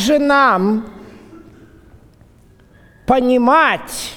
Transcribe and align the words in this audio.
Же 0.00 0.18
нам 0.18 0.86
понимать 3.06 4.14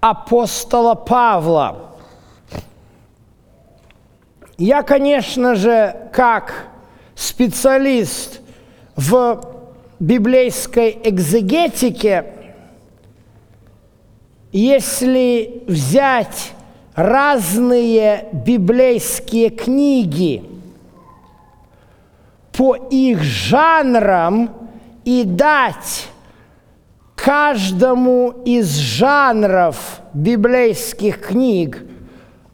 апостола 0.00 0.96
Павла? 0.96 1.94
Я, 4.58 4.82
конечно 4.82 5.54
же, 5.54 6.10
как 6.12 6.66
специалист 7.14 8.40
в 8.96 9.40
библейской 10.00 10.98
экзегетике, 11.04 12.24
если 14.50 15.62
взять 15.68 16.54
разные 16.96 18.28
библейские 18.32 19.50
книги 19.50 20.51
по 22.52 22.74
их 22.74 23.22
жанрам 23.22 24.50
и 25.04 25.24
дать 25.24 26.08
каждому 27.16 28.34
из 28.44 28.76
жанров 28.76 30.00
библейских 30.12 31.20
книг 31.20 31.82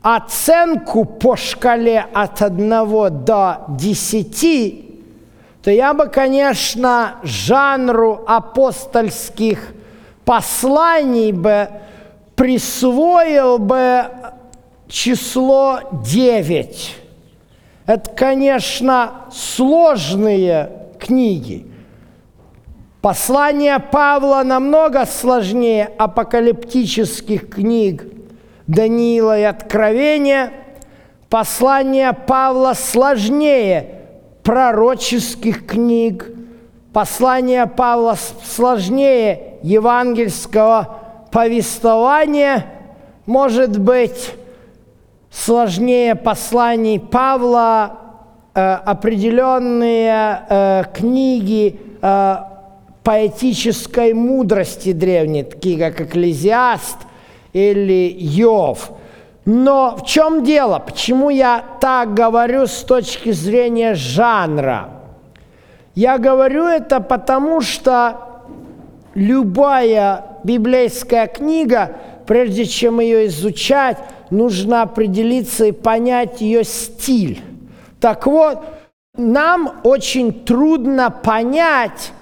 оценку 0.02 1.04
по 1.04 1.36
шкале 1.36 2.06
от 2.12 2.42
1 2.42 3.24
до 3.24 3.64
10, 3.68 4.84
то 5.62 5.70
я 5.70 5.92
бы, 5.92 6.06
конечно, 6.06 7.16
жанру 7.22 8.24
апостольских 8.26 9.72
посланий 10.24 11.32
бы 11.32 11.68
присвоил 12.36 13.58
бы 13.58 14.04
число 14.86 15.80
9. 16.04 17.07
Это, 17.88 18.10
конечно, 18.10 19.12
сложные 19.32 20.70
книги. 21.00 21.66
Послание 23.00 23.78
Павла 23.78 24.42
намного 24.44 25.06
сложнее 25.06 25.88
апокалиптических 25.96 27.48
книг 27.48 28.04
Даниила 28.66 29.38
и 29.38 29.42
Откровения. 29.44 30.52
Послание 31.30 32.12
Павла 32.12 32.74
сложнее 32.74 34.02
пророческих 34.42 35.66
книг. 35.66 36.26
Послание 36.92 37.66
Павла 37.66 38.18
сложнее 38.44 39.54
евангельского 39.62 40.98
повествования. 41.32 42.66
Может 43.24 43.78
быть, 43.78 44.34
сложнее 45.38 46.14
посланий 46.14 46.98
Павла 46.98 47.98
э, 48.54 48.60
определенные 48.60 50.42
э, 50.48 50.82
книги 50.92 51.80
э, 52.02 52.36
поэтической 53.04 54.14
мудрости 54.14 54.92
древней, 54.92 55.44
такие 55.44 55.78
как 55.78 56.00
«Экклезиаст» 56.00 56.98
или 57.52 58.14
«Йов». 58.18 58.90
Но 59.44 59.96
в 59.96 60.04
чем 60.04 60.44
дело? 60.44 60.78
Почему 60.78 61.30
я 61.30 61.64
так 61.80 62.12
говорю 62.12 62.66
с 62.66 62.82
точки 62.82 63.30
зрения 63.30 63.94
жанра? 63.94 64.90
Я 65.94 66.18
говорю 66.18 66.66
это 66.66 67.00
потому, 67.00 67.62
что 67.62 68.42
любая 69.14 70.24
библейская 70.44 71.26
книга, 71.28 71.96
прежде 72.26 72.66
чем 72.66 73.00
ее 73.00 73.26
изучать, 73.28 73.96
нужно 74.30 74.82
определиться 74.82 75.66
и 75.66 75.72
понять 75.72 76.40
ее 76.40 76.64
стиль. 76.64 77.40
Так 78.00 78.26
вот, 78.26 78.60
нам 79.16 79.80
очень 79.82 80.32
трудно 80.44 81.10
понять 81.10 82.12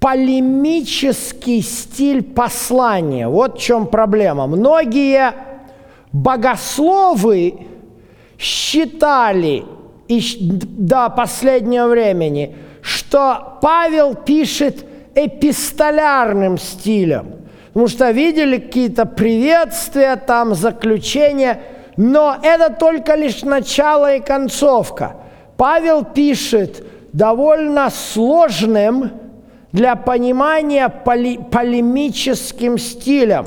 полемический 0.00 1.62
стиль 1.62 2.22
послания. 2.22 3.28
Вот 3.28 3.58
в 3.58 3.62
чем 3.62 3.86
проблема. 3.86 4.46
Многие 4.46 5.32
богословы 6.12 7.66
считали 8.38 9.64
и 10.08 10.20
до 10.40 11.10
последнего 11.10 11.88
времени, 11.88 12.56
что 12.80 13.58
Павел 13.60 14.14
пишет 14.14 14.84
эпистолярным 15.14 16.58
стилем. 16.58 17.37
Потому 17.78 17.90
что 17.90 18.10
видели 18.10 18.58
какие-то 18.58 19.06
приветствия, 19.06 20.16
там 20.16 20.56
заключения, 20.56 21.60
но 21.96 22.36
это 22.42 22.74
только 22.74 23.14
лишь 23.14 23.42
начало 23.42 24.16
и 24.16 24.20
концовка. 24.20 25.14
Павел 25.56 26.04
пишет 26.04 26.84
довольно 27.12 27.88
сложным 27.90 29.12
для 29.70 29.94
понимания 29.94 30.88
поли, 30.88 31.38
полемическим 31.38 32.78
стилем. 32.78 33.46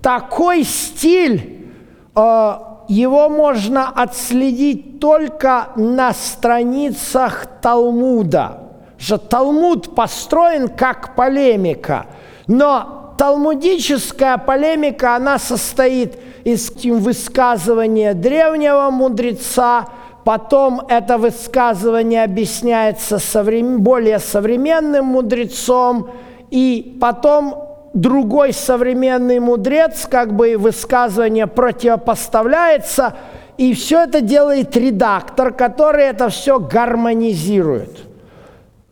Такой 0.00 0.62
стиль, 0.62 1.66
э, 2.14 2.54
его 2.86 3.28
можно 3.28 3.88
отследить 3.88 5.00
только 5.00 5.70
на 5.74 6.12
страницах 6.12 7.48
Талмуда. 7.60 8.60
Что 8.98 9.18
Талмуд 9.18 9.96
построен 9.96 10.68
как 10.68 11.16
полемика, 11.16 12.06
но 12.46 13.00
талмудическая 13.16 14.38
полемика, 14.38 15.16
она 15.16 15.38
состоит 15.38 16.18
из 16.44 16.70
высказывания 16.84 18.14
древнего 18.14 18.90
мудреца, 18.90 19.86
потом 20.24 20.82
это 20.88 21.18
высказывание 21.18 22.24
объясняется 22.24 23.18
соврем... 23.18 23.80
более 23.80 24.18
современным 24.18 25.06
мудрецом, 25.06 26.10
и 26.50 26.96
потом 27.00 27.64
другой 27.94 28.52
современный 28.52 29.40
мудрец, 29.40 30.06
как 30.10 30.34
бы 30.34 30.56
высказывание 30.58 31.46
противопоставляется, 31.46 33.14
и 33.56 33.72
все 33.72 34.02
это 34.04 34.20
делает 34.20 34.76
редактор, 34.76 35.52
который 35.52 36.04
это 36.04 36.28
все 36.28 36.58
гармонизирует. 36.58 37.96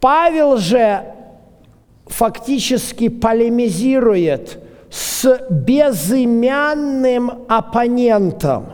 Павел 0.00 0.56
же 0.56 1.03
фактически 2.07 3.09
полемизирует 3.09 4.59
с 4.91 5.47
безымянным 5.49 7.45
оппонентом. 7.49 8.67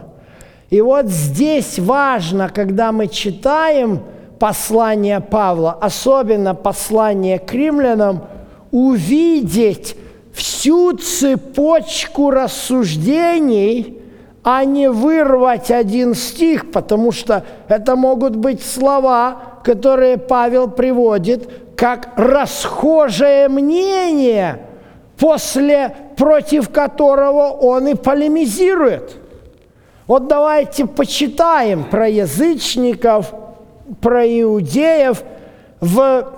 И 0.70 0.80
вот 0.80 1.06
здесь 1.06 1.78
важно, 1.78 2.48
когда 2.48 2.92
мы 2.92 3.06
читаем 3.08 4.02
послание 4.38 5.20
Павла, 5.20 5.72
особенно 5.80 6.54
послание 6.54 7.38
к 7.38 7.52
римлянам, 7.52 8.24
увидеть 8.70 9.96
всю 10.32 10.92
цепочку 10.96 12.30
рассуждений, 12.30 13.98
а 14.44 14.64
не 14.64 14.88
вырвать 14.88 15.70
один 15.70 16.14
стих, 16.14 16.70
потому 16.70 17.12
что 17.12 17.44
это 17.68 17.96
могут 17.96 18.36
быть 18.36 18.62
слова, 18.62 19.42
которые 19.64 20.16
Павел 20.16 20.70
приводит 20.70 21.48
как 21.78 22.08
расхожее 22.16 23.48
мнение, 23.48 24.62
после 25.16 25.94
против 26.16 26.70
которого 26.70 27.50
он 27.50 27.86
и 27.86 27.94
полемизирует. 27.94 29.16
Вот 30.08 30.26
давайте 30.26 30.86
почитаем 30.86 31.84
про 31.84 32.08
язычников, 32.08 33.32
про 34.00 34.26
иудеев 34.26 35.22
в 35.80 36.32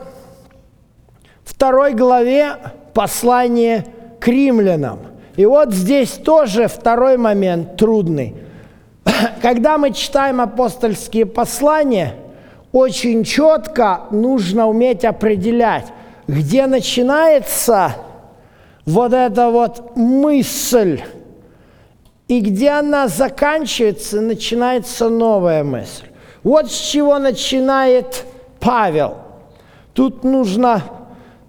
второй 1.42 1.94
главе 1.94 2.56
послания 2.92 3.86
к 4.20 4.28
римлянам. 4.28 4.98
И 5.36 5.46
вот 5.46 5.72
здесь 5.72 6.10
тоже 6.10 6.68
второй 6.68 7.16
момент 7.16 7.78
трудный. 7.78 8.34
Когда 9.40 9.78
мы 9.78 9.92
читаем 9.92 10.42
апостольские 10.42 11.24
послания– 11.24 12.16
очень 12.72 13.24
четко 13.24 14.02
нужно 14.10 14.68
уметь 14.68 15.04
определять, 15.04 15.86
где 16.26 16.66
начинается 16.66 17.96
вот 18.86 19.12
эта 19.12 19.50
вот 19.50 19.96
мысль, 19.96 21.00
и 22.28 22.40
где 22.40 22.70
она 22.70 23.08
заканчивается, 23.08 24.20
начинается 24.20 25.08
новая 25.08 25.64
мысль. 25.64 26.06
Вот 26.44 26.70
с 26.70 26.78
чего 26.78 27.18
начинает 27.18 28.24
Павел. 28.60 29.16
Тут 29.94 30.22
нужно 30.22 30.82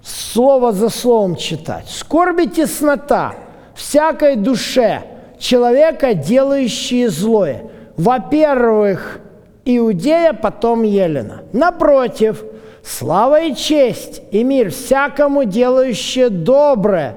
слово 0.02 0.72
за 0.72 0.90
словом 0.90 1.36
читать. 1.36 1.86
Скорби 1.88 2.46
теснота 2.46 3.36
всякой 3.76 4.36
душе 4.36 5.04
человека, 5.38 6.16
делающие 6.16 7.10
злое. 7.10 7.66
Во-первых, 7.96 9.21
Иудея, 9.66 10.34
потом 10.34 10.84
Елена. 10.84 11.42
Напротив, 11.54 12.44
слава 12.84 13.42
и 13.42 13.56
честь 13.56 14.22
и 14.32 14.44
мир 14.44 14.72
всякому 14.72 15.46
делающее 15.46 16.30
доброе. 16.30 17.16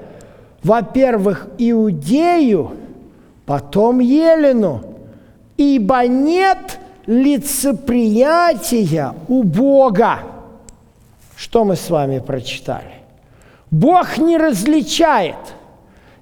Во-первых, 0.63 1.47
Иудею, 1.57 2.71
потом 3.45 3.99
Елену. 3.99 4.81
Ибо 5.57 6.07
нет 6.07 6.79
лицеприятия 7.05 9.13
у 9.27 9.43
Бога. 9.43 10.19
Что 11.35 11.65
мы 11.65 11.75
с 11.75 11.89
вами 11.89 12.19
прочитали? 12.19 12.93
Бог 13.71 14.17
не 14.17 14.37
различает, 14.37 15.35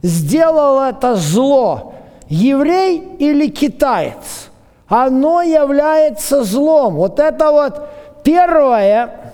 сделал 0.01 0.81
это 0.81 1.15
зло 1.15 1.93
еврей 2.29 3.03
или 3.19 3.47
китаец. 3.47 4.42
Оно 4.87 5.41
является 5.41 6.43
злом. 6.43 6.95
Вот 6.95 7.19
это 7.19 7.51
вот 7.51 7.87
первое, 8.23 9.33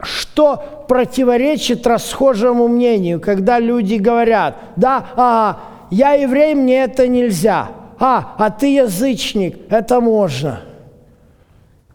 что 0.00 0.84
противоречит 0.88 1.86
расхожему 1.86 2.68
мнению, 2.68 3.20
когда 3.20 3.58
люди 3.58 3.94
говорят, 3.94 4.56
да, 4.76 5.06
а, 5.16 5.60
я 5.90 6.12
еврей, 6.12 6.54
мне 6.54 6.82
это 6.84 7.08
нельзя. 7.08 7.68
А, 7.98 8.34
а 8.38 8.50
ты 8.50 8.74
язычник, 8.74 9.58
это 9.70 10.00
можно. 10.00 10.60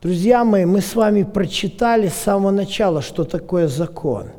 Друзья 0.02 0.44
мои, 0.44 0.66
мы 0.66 0.82
с 0.82 0.96
вами 0.96 1.22
прочитали 1.22 2.08
с 2.08 2.16
самого 2.16 2.50
начала, 2.50 3.02
что 3.02 3.24
такое 3.24 3.68
закон. 3.68 4.30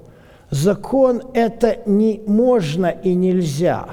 Закон– 0.51 1.23
это 1.35 1.79
не 1.87 2.21
можно 2.27 2.87
и 2.87 3.15
нельзя. 3.15 3.87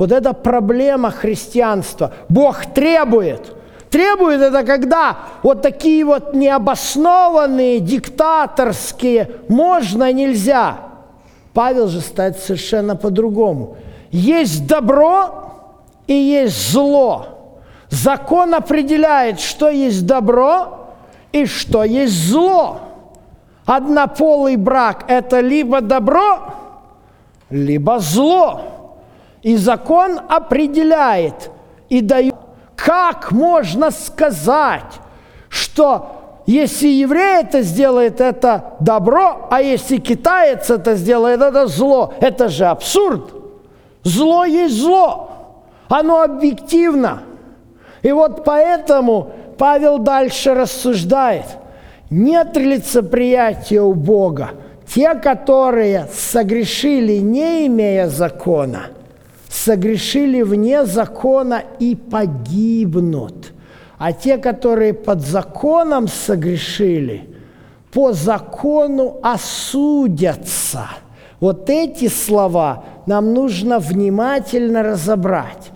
Вот 0.00 0.10
это 0.10 0.32
проблема 0.32 1.12
христианства. 1.12 2.12
Бог 2.28 2.66
требует. 2.74 3.54
Требует 3.88 4.40
это 4.40 4.64
когда 4.64 5.18
вот 5.44 5.62
такие 5.62 6.04
вот 6.04 6.34
необоснованные, 6.34 7.78
диктаторские 7.78 9.30
«можно, 9.48 10.12
нельзя». 10.12 10.78
Павел 11.54 11.86
же 11.86 12.00
стоит 12.00 12.38
совершенно 12.38 12.96
по-другому. 12.96 13.76
Есть 14.10 14.66
добро 14.66 15.52
и 16.08 16.14
есть 16.14 16.72
зло– 16.72 17.26
Закон 17.90 18.54
определяет, 18.54 19.40
что 19.40 19.68
есть 19.68 20.06
добро 20.06 20.94
и 21.32 21.44
что 21.44 21.82
есть 21.82 22.28
зло. 22.28 22.80
Однополый 23.66 24.56
брак– 24.56 25.04
это 25.08 25.40
либо 25.40 25.80
добро, 25.80 26.54
либо 27.50 27.98
зло. 27.98 28.79
И 29.42 29.56
закон 29.56 30.20
определяет 30.28 31.50
и 31.88 32.00
дает, 32.00 32.34
как 32.76 33.32
можно 33.32 33.90
сказать, 33.90 35.00
что 35.48 36.42
если 36.46 36.88
еврей 36.88 37.42
это 37.42 37.62
сделает, 37.62 38.20
это 38.20 38.74
добро, 38.80 39.48
а 39.50 39.62
если 39.62 39.98
китаец 39.98 40.70
это 40.70 40.94
сделает, 40.94 41.40
это 41.40 41.66
зло. 41.66 42.14
Это 42.20 42.48
же 42.48 42.66
абсурд. 42.66 43.32
Зло 44.02 44.44
есть 44.44 44.76
зло. 44.76 45.30
Оно 45.88 46.22
объективно– 46.22 47.22
и 48.02 48.12
вот 48.12 48.44
поэтому 48.44 49.30
Павел 49.58 49.98
дальше 49.98 50.54
рассуждает. 50.54 51.44
Нет 52.08 52.56
лицеприятия 52.56 53.82
у 53.82 53.94
Бога. 53.94 54.50
Те, 54.86 55.14
которые 55.14 56.08
согрешили, 56.12 57.18
не 57.18 57.66
имея 57.66 58.08
закона, 58.08 58.88
согрешили 59.50 60.42
вне 60.42 60.86
закона 60.86 61.62
и 61.80 61.96
погибнут. 61.96 63.52
А 63.98 64.12
те, 64.12 64.38
которые 64.38 64.94
под 64.94 65.20
законом 65.20 66.08
согрешили, 66.08 67.28
по 67.92 68.12
закону 68.12 69.18
осудятся. 69.22 70.88
Вот 71.40 71.68
эти 71.68 72.08
слова 72.08 72.84
нам 73.06 73.34
нужно 73.34 73.80
внимательно 73.80 74.82
разобрать. 74.82 75.72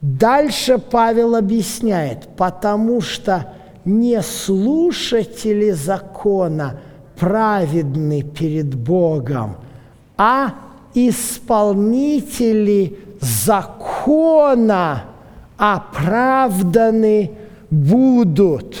Дальше 0.00 0.78
Павел 0.78 1.34
объясняет, 1.34 2.28
потому 2.36 3.00
что 3.00 3.52
не 3.84 4.22
слушатели 4.22 5.72
закона 5.72 6.78
праведны 7.18 8.22
перед 8.22 8.74
Богом, 8.74 9.56
а 10.16 10.54
исполнители 10.94 12.96
закона 13.20 15.04
оправданы 15.56 17.32
будут. 17.70 18.76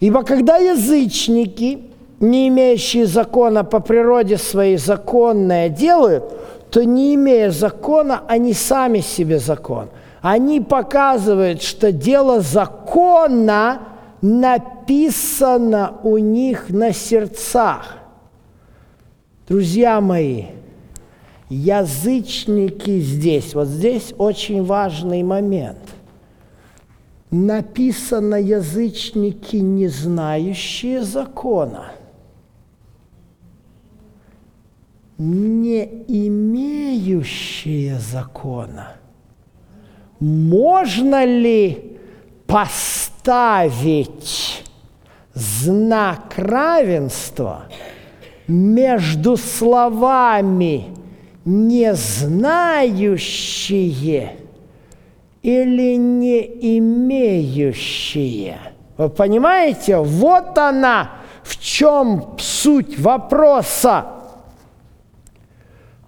Ибо 0.00 0.22
когда 0.22 0.56
язычники, 0.56 1.90
не 2.20 2.48
имеющие 2.48 3.06
закона 3.06 3.64
по 3.64 3.80
природе 3.80 4.38
своей 4.38 4.76
законное 4.76 5.68
делают– 5.68 6.24
то 6.74 6.84
не 6.84 7.14
имея 7.14 7.52
закона, 7.52 8.24
они 8.26 8.52
сами 8.52 8.98
себе 8.98 9.38
закон. 9.38 9.90
Они 10.22 10.60
показывают, 10.60 11.62
что 11.62 11.92
дело 11.92 12.40
закона 12.40 13.82
написано 14.20 15.94
у 16.02 16.18
них 16.18 16.70
на 16.70 16.92
сердцах. 16.92 17.98
Друзья 19.46 20.00
мои, 20.00 20.46
язычники 21.48 23.00
здесь, 23.00 23.54
вот 23.54 23.68
здесь 23.68 24.14
очень 24.18 24.64
важный 24.64 25.22
момент. 25.22 25.78
Написано 27.30 28.36
язычники, 28.36 29.56
не 29.56 29.88
знающие 29.88 31.02
закона– 31.02 31.92
не 35.18 35.84
имеющие 36.08 37.98
закона. 37.98 38.92
Можно 40.20 41.24
ли 41.24 41.98
поставить 42.46 44.64
знак 45.34 46.34
равенства 46.36 47.64
между 48.46 49.36
словами 49.36 50.88
«не 51.44 51.94
знающие» 51.94 53.26
или 55.42 55.96
«не 55.96 56.78
имеющие»? 56.78 58.58
Вы 58.96 59.08
понимаете? 59.08 59.98
Вот 59.98 60.56
она, 60.56 61.10
в 61.42 61.58
чем 61.58 62.36
суть 62.38 62.98
вопроса 62.98 64.06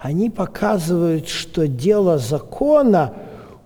они 0.07 0.31
показывают, 0.31 1.29
что 1.29 1.67
дело 1.67 2.19
закона 2.19 3.15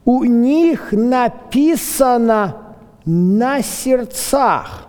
у 0.05 0.25
них 0.25 0.93
написано 0.93 2.57
на 3.05 3.63
сердцах. 3.63 4.87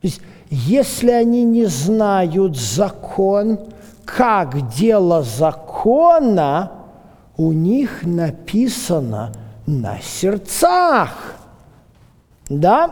То 0.00 0.06
есть, 0.06 0.22
если 0.48 1.10
они 1.10 1.44
не 1.44 1.66
знают 1.66 2.56
закон, 2.56 3.58
как 4.04 4.70
дело 4.70 5.22
закона, 5.22 5.71
у 5.84 7.52
них 7.52 8.02
написано 8.02 9.32
на 9.66 9.98
сердцах. 10.00 11.36
Да? 12.48 12.90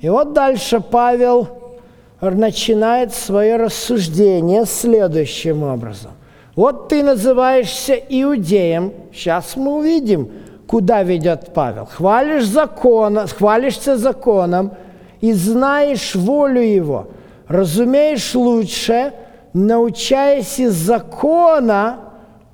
И 0.00 0.08
вот 0.08 0.32
дальше 0.32 0.80
Павел 0.80 1.48
начинает 2.20 3.12
свое 3.12 3.56
рассуждение 3.56 4.64
следующим 4.64 5.62
образом. 5.62 6.12
Вот 6.56 6.88
ты 6.88 7.02
называешься 7.02 7.94
иудеем. 7.94 8.92
Сейчас 9.12 9.56
мы 9.56 9.78
увидим, 9.78 10.30
куда 10.66 11.02
ведет 11.02 11.52
Павел. 11.54 11.86
Хвалишь 11.86 12.44
закона, 12.44 13.26
хвалишься 13.26 13.96
законом 13.96 14.72
и 15.20 15.32
знаешь 15.32 16.14
волю 16.14 16.60
его. 16.60 17.08
Разумеешь 17.48 18.34
лучше, 18.34 19.12
научаясь 19.52 20.58
из 20.58 20.72
закона, 20.72 22.00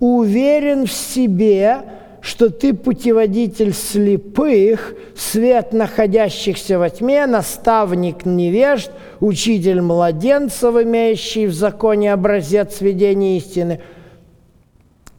уверен 0.01 0.87
в 0.87 0.93
себе, 0.93 1.79
что 2.21 2.51
ты 2.51 2.75
путеводитель 2.75 3.73
слепых, 3.73 4.95
свет 5.17 5.73
находящихся 5.73 6.79
во 6.79 6.91
тьме, 6.91 7.27
наставник 7.27 8.27
невежд, 8.27 8.91
учитель 9.21 9.81
младенцев, 9.81 10.75
имеющий 10.75 11.47
в 11.47 11.55
законе 11.55 12.13
образец 12.13 12.77
сведения 12.77 13.37
истины– 13.37 13.81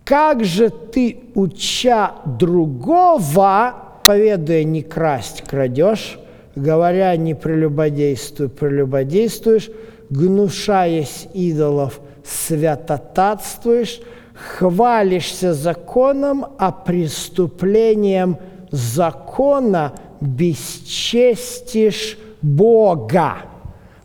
как 0.07 0.45
же 0.45 0.69
ты, 0.69 1.19
уча 1.35 2.13
другого, 2.25 3.75
поведая 4.05 4.63
не 4.63 4.81
красть, 4.81 5.41
крадешь, 5.41 6.17
говоря 6.55 7.13
не 7.17 7.33
прелюбодействуй, 7.33 8.47
прелюбодействуешь, 8.47 9.69
гнушаясь 10.09 11.27
идолов, 11.33 11.99
святотатствуешь, 12.23 13.99
хвалишься 14.33 15.53
законом, 15.53 16.45
а 16.57 16.71
преступлением 16.71 18.37
закона 18.71 19.93
бесчестишь 20.21 22.17
Бога. 22.41 23.37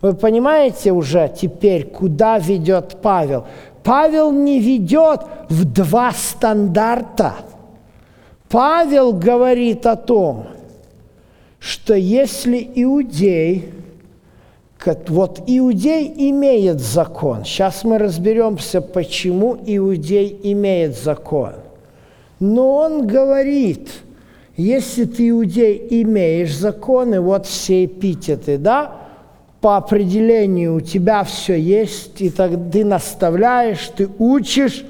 Вы 0.00 0.14
понимаете 0.14 0.92
уже 0.92 1.32
теперь, 1.40 1.84
куда 1.84 2.38
ведет 2.38 2.96
Павел? 3.02 3.46
Павел 3.84 4.32
не 4.32 4.58
ведет 4.60 5.20
в 5.48 5.64
два 5.64 6.12
стандарта. 6.12 7.34
Павел 8.48 9.12
говорит 9.12 9.86
о 9.86 9.96
том, 9.96 10.46
что 11.58 11.94
если 11.94 12.70
иудей, 12.74 13.70
вот 15.08 15.42
иудей 15.46 16.12
имеет 16.30 16.80
закон, 16.80 17.44
сейчас 17.44 17.84
мы 17.84 17.98
разберемся, 17.98 18.80
почему 18.80 19.56
иудей 19.64 20.38
имеет 20.42 20.98
закон. 20.98 21.52
Но 22.40 22.76
он 22.78 23.06
говорит, 23.06 23.90
если 24.56 25.04
ты 25.04 25.28
иудей 25.28 25.86
имеешь 26.02 26.56
законы, 26.56 27.20
вот 27.20 27.46
все 27.46 27.84
эпитеты, 27.84 28.58
да, 28.58 28.96
по 29.60 29.76
определению 29.76 30.74
у 30.74 30.80
тебя 30.80 31.22
все 31.22 31.54
есть, 31.54 32.20
и 32.20 32.30
так 32.30 32.50
ты 32.72 32.84
наставляешь, 32.84 33.92
ты 33.96 34.08
учишь, 34.18 34.84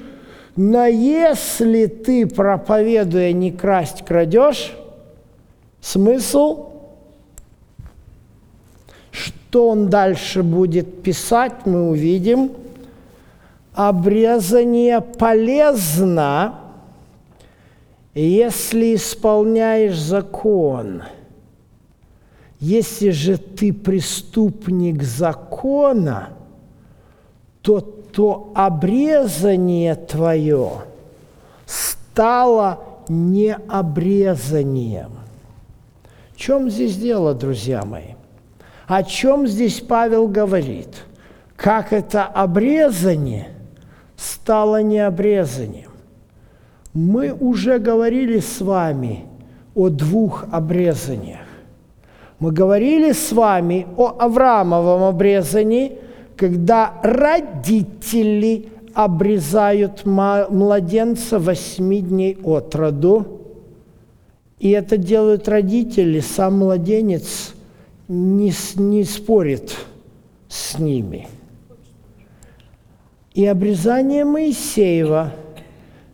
но 0.55 0.85
если 0.85 1.85
ты, 1.85 2.25
проповедуя 2.25 3.31
не 3.31 3.51
красть, 3.51 4.03
крадешь, 4.03 4.73
смысл, 5.79 6.72
что 9.53 9.69
он 9.69 9.87
дальше 9.87 10.41
будет 10.41 11.03
писать, 11.03 11.67
мы 11.67 11.91
увидим. 11.91 12.53
Обрезание 13.75 14.99
полезно, 14.99 16.55
если 18.15 18.95
исполняешь 18.95 19.95
закон– 19.95 21.03
если 22.59 23.11
же 23.11 23.37
ты 23.37 23.73
преступник 23.73 25.03
закона, 25.03 26.29
то 27.61 27.81
то 27.81 28.53
обрезание 28.55 29.95
твое 29.95 30.71
стало 31.65 32.79
необрезанием. 33.09 35.11
В 36.33 36.37
чем 36.37 36.69
здесь 36.69 36.95
дело, 36.95 37.35
друзья 37.35 37.83
мои? 37.83 38.13
О 38.95 39.01
чем 39.01 39.47
здесь 39.47 39.79
Павел 39.79 40.27
говорит? 40.27 40.89
Как 41.55 41.91
это 41.91 42.25
обрезание 42.25 43.47
стало 44.15 44.83
необрезанием? 44.83 45.89
Мы 46.93 47.33
уже 47.33 47.79
говорили 47.79 48.37
с 48.37 48.61
вами 48.61 49.25
о 49.73 49.89
двух 49.89 50.45
обрезаниях. 50.51 51.39
Мы 52.37 52.51
говорили 52.51 53.13
с 53.13 53.31
вами 53.31 53.87
о 53.97 54.15
Авраамовом 54.19 55.01
обрезании, 55.01 55.97
когда 56.37 56.93
родители 57.01 58.69
обрезают 58.93 60.05
младенца 60.05 61.39
восьми 61.39 61.99
дней 61.99 62.37
от 62.43 62.75
роду. 62.75 63.41
И 64.59 64.69
это 64.69 64.97
делают 64.97 65.49
родители, 65.49 66.19
сам 66.19 66.59
младенец 66.59 67.55
не, 68.07 68.53
не 68.75 69.03
спорит 69.03 69.75
с 70.47 70.77
ними. 70.79 71.27
И 73.33 73.45
обрезание 73.45 74.25
Моисеева, 74.25 75.33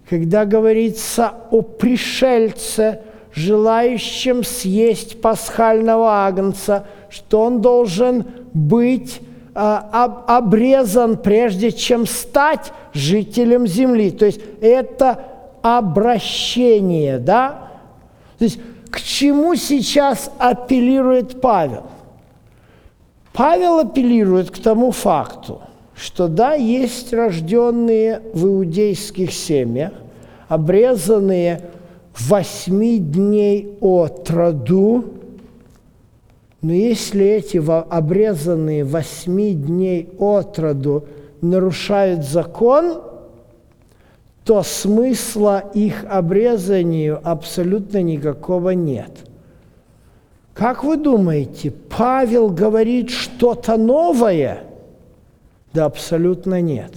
когда 0.10 0.46
говорится 0.46 1.34
о 1.51 1.62
пришельце– 1.62 3.01
желающим 3.34 4.43
съесть 4.43 5.22
пасхального 5.22 6.25
агнца, 6.25 6.86
что 7.10 7.41
он 7.41 7.62
должен 7.62 8.25
быть 8.53 9.22
а, 9.53 10.25
обрезан, 10.27 11.17
прежде 11.17 11.72
чем 11.72 12.05
стать 12.05 12.72
жителем 12.93 13.67
земли. 13.67 14.12
То 14.12 14.25
есть 14.25 14.41
это 14.62 15.24
обращение, 15.62 17.19
да? 17.19 17.69
То 18.38 18.46
есть 18.46 18.60
к 18.91 19.01
чему 19.01 19.55
сейчас 19.55 20.31
апеллирует 20.38 21.41
Павел? 21.41 21.84
Павел 23.34 23.79
апеллирует 23.79 24.51
к 24.51 24.58
тому 24.60 24.91
факту, 24.91 25.62
что 25.96 26.27
да, 26.27 26.53
есть 26.53 27.13
рожденные 27.13 28.22
в 28.34 28.46
иудейских 28.46 29.31
семьях, 29.31 29.91
обрезанные 30.48 31.62
восьми 32.17 32.98
дней 32.98 33.77
от 33.79 34.29
роду, 34.29 35.05
но 36.62 36.74
если 36.74 37.25
эти 37.25 37.58
обрезанные 37.58 38.84
восьми 38.84 39.53
дней 39.53 40.10
от 40.19 40.60
роду 40.60 41.05
нарушают 41.41 42.25
закон, 42.25 43.01
то 44.43 44.63
смысла 44.63 45.63
их 45.74 46.05
обрезанию 46.10 47.19
абсолютно 47.24 48.01
никакого 48.01 48.72
нет. 48.72 49.12
Как 50.53 50.84
вы 50.84 50.98
думаете, 50.98 51.72
Павел 51.72 52.50
говорит 52.50 53.10
что-то 53.10 53.77
новое? 53.77 54.63
Да 55.72 55.86
абсолютно 55.86 56.62
нет. 56.62 56.91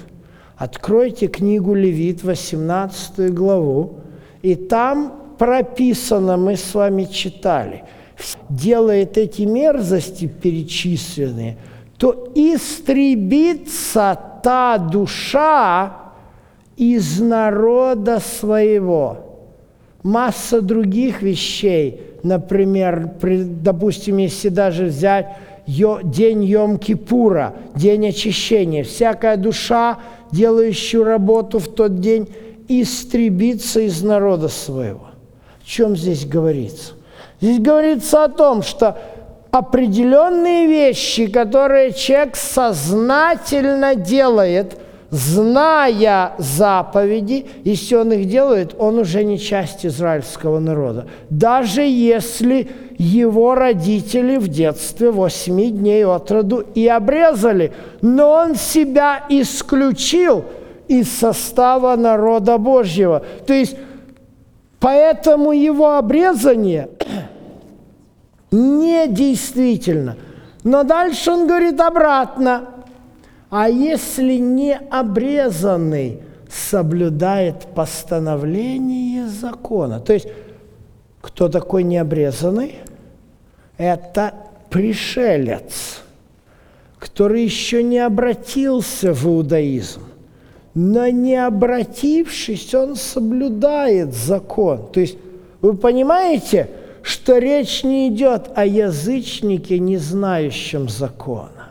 Откройте 0.57 1.29
книгу 1.29 1.75
Левит, 1.75 2.25
18 2.25 3.33
главу, 3.33 4.01
и 4.43 4.55
там 4.55 5.35
прописано, 5.39 6.37
мы 6.37 6.57
с 6.57 6.75
вами 6.75 7.05
читали, 7.05 7.85
делает 8.49 9.19
эти 9.19 9.43
мерзости 9.43 10.27
перечисленные, 10.27 11.57
то 11.99 12.33
истребится 12.35 14.19
та 14.43 14.79
душа 14.79 16.02
из 16.83 17.21
народа 17.21 18.19
своего. 18.19 19.19
Масса 20.03 20.61
других 20.61 21.23
вещей, 21.23 22.01
например, 22.25 23.09
допустим, 23.23 24.17
если 24.17 24.49
даже 24.49 24.87
взять 24.87 25.29
день 25.67 26.45
Йом-Кипура, 26.45 27.53
день 27.77 28.09
очищения, 28.09 28.83
всякая 28.83 29.37
душа, 29.37 30.01
делающая 30.33 31.05
работу 31.05 31.61
в 31.61 31.69
тот 31.69 32.01
день, 32.01 32.29
истребиться 32.67 33.81
из 33.81 34.03
народа 34.03 34.49
своего. 34.49 35.11
О 35.63 35.65
чем 35.65 35.97
здесь 35.97 36.27
говорится? 36.27 36.95
Здесь 37.41 37.61
говорится 37.61 38.25
о 38.25 38.29
том, 38.29 38.63
что 38.63 38.99
определенные 39.53 40.67
вещи, 40.67 41.27
которые 41.27 41.93
человек 41.93 42.35
сознательно 42.35 43.95
делает, 43.95 44.77
зная 45.13 46.33
заповеди, 46.39 47.47
если 47.63 47.95
он 47.95 48.13
их 48.13 48.29
делает, 48.29 48.75
он 48.77 48.99
уже 48.99 49.23
не 49.23 49.39
часть 49.39 49.87
израильского 49.87 50.59
народа. 50.59 51.07
Даже 51.31 51.83
если 51.83 52.69
его 52.99 53.55
родители 53.55 54.39
в 54.39 54.49
детстве 54.49 55.13
восьми 55.13 55.71
дней 55.71 56.05
от 56.05 56.29
роду 56.33 56.65
и 56.75 56.89
обрезали, 56.89 57.73
но 58.01 58.33
он 58.33 58.57
себя 58.57 59.25
исключил– 59.29 60.45
из 60.93 61.11
состава 61.11 61.97
народа 61.97 62.59
Божьего. 62.59 63.23
То 63.47 63.55
есть, 63.55 63.77
поэтому 64.79 65.53
его 65.53 65.97
обрезание 65.97 66.91
недействительно. 68.51 70.17
Но 70.65 70.83
дальше 70.83 71.31
он 71.31 71.47
говорит 71.47 71.81
обратно. 71.81 72.69
А 73.53 73.69
если 73.69 74.39
не 74.39 74.75
обрезанный 74.75 76.23
соблюдает 76.51 77.67
постановление 77.75 79.29
закона, 79.29 80.01
то 80.01 80.15
есть 80.15 80.27
кто 81.21 81.49
такой 81.49 81.83
необрезанный? 81.83 82.77
Это 83.77 84.35
пришелец, 84.71 86.01
который 86.99 87.45
еще 87.45 87.83
не 87.83 87.99
обратился 87.99 89.13
в 89.13 89.27
иудаизм 89.27 90.03
но 90.75 91.09
не 91.09 91.37
обратившись, 91.37 92.75
он 92.75 92.97
соблюдает 92.97 94.15
закон. 94.15 94.91
То 94.91 95.01
есть 95.01 95.19
вы 95.61 95.77
понимаете, 95.77 96.71
что 97.03 97.39
речь 97.39 97.85
не 97.85 98.09
идет 98.09 98.51
о 98.55 98.65
язычнике, 98.65 99.79
не 99.79 99.99
знающем 99.99 100.89
закона. 100.89 101.62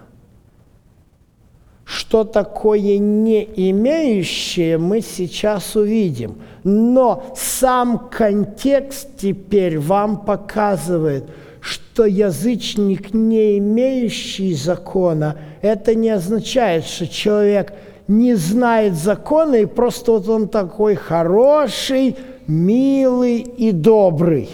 Что 1.93 2.23
такое 2.23 2.97
не 2.99 3.43
имеющее, 3.69 4.77
мы 4.77 5.01
сейчас 5.01 5.75
увидим. 5.75 6.37
Но 6.63 7.23
сам 7.35 8.09
контекст 8.09 9.09
теперь 9.17 9.77
вам 9.77 10.23
показывает, 10.23 11.25
что 11.59 12.05
язычник, 12.05 13.13
не 13.13 13.57
имеющий 13.57 14.53
закона, 14.53 15.37
это 15.61 15.93
не 15.93 16.11
означает, 16.11 16.85
что 16.85 17.07
человек– 17.07 17.73
не 18.07 18.35
знает 18.35 18.95
закона, 18.95 19.55
и 19.55 19.65
просто 19.65 20.11
вот 20.11 20.27
он 20.27 20.49
такой 20.49 20.95
хороший, 20.95 22.17
милый 22.45 23.39
и 23.39 23.71
добрый. 23.71 24.49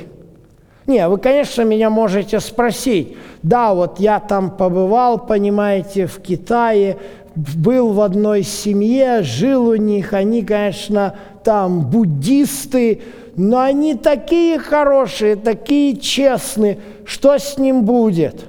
Не, 0.85 1.07
вы, 1.09 1.17
конечно, 1.17 1.63
меня 1.63 1.89
можете 1.89 2.39
спросить. 2.39 3.17
Да, 3.43 3.73
вот 3.73 3.99
я 3.99 4.19
там 4.19 4.51
побывал, 4.51 5.17
понимаете, 5.17 6.05
в 6.05 6.19
Китае, 6.21 6.97
был 7.37 7.93
в 7.93 8.01
одной 8.01 8.43
семье, 8.43 9.21
жил 9.21 9.67
у 9.67 9.75
них, 9.75 10.13
они, 10.13 10.43
конечно, 10.43 11.15
там 11.43 11.89
буддисты, 11.89 13.01
но 13.35 13.59
они 13.59 13.93
такие 13.93 14.57
хорошие, 14.57 15.35
такие 15.35 15.97
честные, 15.97 16.79
что 17.05 17.37
с 17.37 17.57
ним 17.57 17.85
будет? 17.85 18.45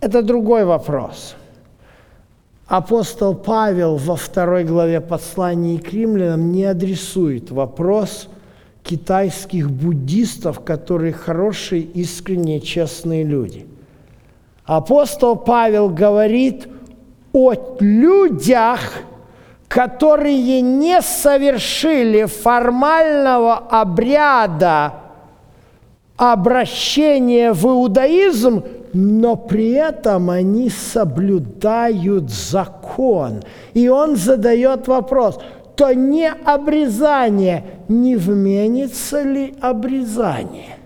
Это 0.00 0.22
другой 0.22 0.64
вопрос. 0.64 1.36
Апостол 2.66 3.34
Павел 3.34 3.96
во 3.96 4.16
второй 4.16 4.64
главе 4.64 5.00
послания 5.00 5.78
к 5.78 5.92
римлянам 5.92 6.50
не 6.52 6.64
адресует 6.64 7.50
вопрос 7.50 8.28
китайских 8.82 9.70
буддистов, 9.70 10.60
которые 10.60 11.12
хорошие, 11.12 11.82
искренние, 11.82 12.60
честные 12.60 13.22
люди. 13.22 13.66
Апостол 14.64 15.36
Павел 15.36 15.88
говорит 15.88 16.68
о 17.32 17.54
людях, 17.80 18.80
которые 19.68 20.60
не 20.60 21.02
совершили 21.02 22.24
формального 22.24 23.56
обряда 23.56 24.94
обращения 26.16 27.52
в 27.52 27.64
иудаизм, 27.66 28.64
но 28.92 29.36
при 29.36 29.72
этом 29.72 30.30
они 30.30 30.70
соблюдают 30.70 32.30
закон. 32.30 33.42
И 33.74 33.88
он 33.88 34.16
задает 34.16 34.88
вопрос, 34.88 35.38
то 35.76 35.92
не 35.92 36.28
обрезание, 36.28 37.64
не 37.88 38.16
вменится 38.16 39.22
ли 39.22 39.54
обрезание? 39.60 40.76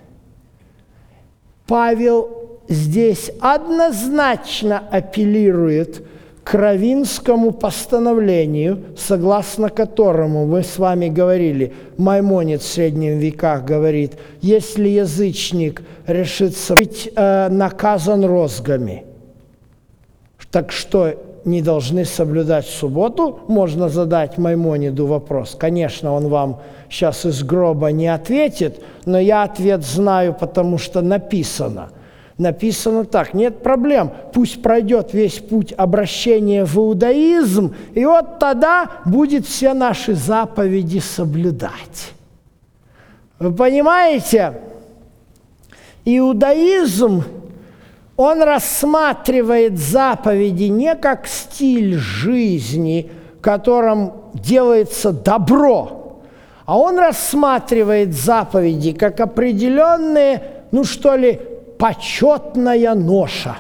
Павел 1.67 2.29
здесь 2.69 3.31
однозначно 3.41 4.83
апеллирует 4.91 6.03
к 6.45 6.55
равинскому 6.55 7.53
постановлению, 7.53 8.83
согласно 8.97 9.69
которому 9.69 10.45
мы 10.45 10.63
с 10.63 10.77
вами 10.77 11.09
говорили, 11.09 11.73
Маймонид 11.99 12.63
в 12.63 12.67
среднем 12.67 13.19
веках 13.19 13.65
говорит, 13.65 14.15
если 14.41 14.89
язычник 14.89 15.83
решится 16.07 16.75
быть 16.75 17.09
э, 17.15 17.49
наказан 17.49 18.25
розгами, 18.25 19.05
так 20.51 20.73
что 20.73 21.15
не 21.45 21.63
должны 21.63 22.05
соблюдать 22.05 22.67
субботу, 22.67 23.41
можно 23.47 23.89
задать 23.89 24.37
Маймониду 24.37 25.07
вопрос. 25.07 25.57
Конечно, 25.59 26.13
он 26.13 26.29
вам 26.29 26.61
сейчас 26.91 27.25
из 27.25 27.43
гроба 27.43 27.89
не 27.93 28.09
ответит, 28.09 28.81
но 29.07 29.19
я 29.19 29.45
ответ 29.45 29.85
знаю, 29.85 30.35
потому 30.39 30.79
что 30.79 31.03
написано– 31.03 31.91
написано 32.39 33.05
так, 33.05 33.35
нет 33.35 33.63
проблем, 33.63 34.11
пусть 34.33 34.63
пройдет 34.63 35.13
весь 35.13 35.39
путь 35.39 35.75
обращения 35.77 36.65
в 36.65 36.77
иудаизм, 36.77 37.75
и 37.95 38.05
вот 38.05 38.39
тогда 38.39 38.91
будет 39.05 39.47
все 39.47 39.75
наши 39.75 40.15
заповеди 40.15 40.99
соблюдать. 40.99 42.13
Вы 43.39 43.53
понимаете? 43.53 44.55
Иудаизм, 46.05 47.25
он 48.17 48.43
рассматривает 48.43 49.79
заповеди 49.79 50.65
не 50.65 50.95
как 50.97 51.27
стиль 51.27 51.97
жизни, 51.97 53.11
в 53.39 53.41
котором 53.41 54.13
делается 54.35 55.13
добро, 55.13 56.21
а 56.65 56.79
он 56.79 56.99
рассматривает 56.99 58.15
заповеди 58.15 58.93
как 58.93 59.21
определенные, 59.21 60.43
ну 60.71 60.85
что 60.85 61.17
ли, 61.17 61.41
почетная 61.83 62.95
ноша. 62.95 63.57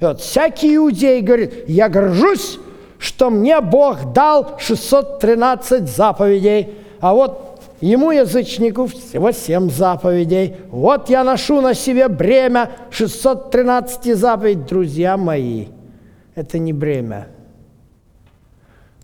И 0.00 0.04
вот 0.04 0.20
всякий 0.20 0.76
иудей 0.76 1.22
говорит, 1.22 1.64
я 1.66 1.88
горжусь, 1.88 2.58
что 2.98 3.30
мне 3.30 3.62
Бог 3.62 4.12
дал 4.12 4.58
613 4.58 5.88
заповедей, 5.88 6.74
а 7.00 7.14
вот 7.14 7.62
ему, 7.80 8.10
язычнику, 8.10 8.84
всего 8.88 9.32
7 9.32 9.70
заповедей. 9.70 10.56
Вот 10.70 11.08
я 11.08 11.24
ношу 11.24 11.62
на 11.62 11.72
себе 11.72 12.08
бремя 12.08 12.70
613 12.90 14.14
заповедей. 14.14 14.64
Друзья 14.68 15.16
мои, 15.16 15.68
это 16.34 16.58
не 16.58 16.74
бремя. 16.74 17.28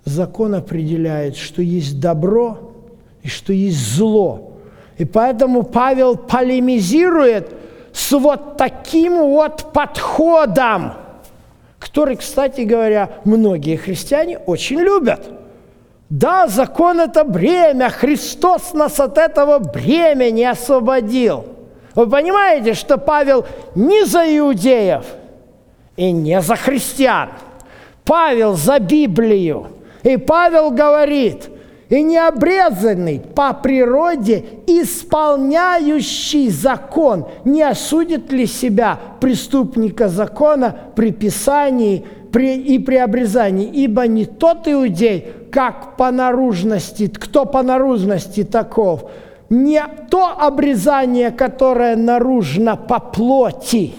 Закон 0.04 0.54
определяет, 0.54 1.37
что 1.37 1.62
есть 1.62 1.98
добро 1.98 2.74
и 3.22 3.28
что 3.28 3.54
есть 3.54 3.96
зло. 3.96 4.52
И 4.98 5.07
поэтому 5.07 5.62
Павел 5.62 6.16
полемизирует– 6.16 7.48
с 7.94 8.11
вот 8.11 8.57
таким 8.57 9.18
вот 9.18 9.72
подходом, 9.72 10.94
который, 11.78 12.16
кстати 12.16 12.62
говоря, 12.62 13.11
многие 13.24 13.76
христиане 13.76 14.38
очень 14.38 14.80
любят. 14.80 15.22
Да, 16.11 16.48
закон– 16.48 17.00
это 17.00 17.22
бремя, 17.24 17.88
Христос 17.90 18.74
нас 18.74 18.98
от 18.98 19.16
этого 19.16 19.61
бремени 19.61 20.42
освободил. 20.42 21.46
Вы 21.94 22.09
понимаете, 22.09 22.74
что 22.74 22.98
Павел 22.98 23.46
не 23.76 24.04
за 24.04 24.24
иудеев 24.38 25.04
и 25.96 26.11
не 26.11 26.40
за 26.40 26.57
христиан. 26.57 27.30
Павел 28.04 28.54
за 28.54 28.80
Библию. 28.80 29.68
И 30.02 30.16
Павел 30.16 30.72
говорит– 30.72 31.48
и 31.88 32.03
необрезанный 32.03 33.20
по 33.20 33.53
природе, 33.53 34.44
исполняющий 34.66 36.49
закон, 36.49 37.27
не 37.44 37.62
осудит 37.62 38.33
ли 38.33 38.47
себя 38.47 38.99
преступника 39.20 40.09
закона 40.09 40.77
при 40.94 41.12
писании 41.12 42.05
при, 42.33 42.57
и 42.57 42.79
при 42.79 42.97
обрезании? 42.97 43.68
Ибо 43.68 44.07
не 44.07 44.25
тот 44.25 44.66
иудей, 44.66 45.27
как 45.53 45.97
по 45.97 46.11
наружности, 46.11 47.07
кто 47.09 47.44
по 47.44 47.62
наружности 47.62 48.44
таков, 48.44 49.11
не 49.51 49.83
то 50.11 50.35
обрезание, 50.37 51.31
которое 51.31 51.97
наружно 51.97 52.77
по 52.77 52.99
плоти, 52.99 53.94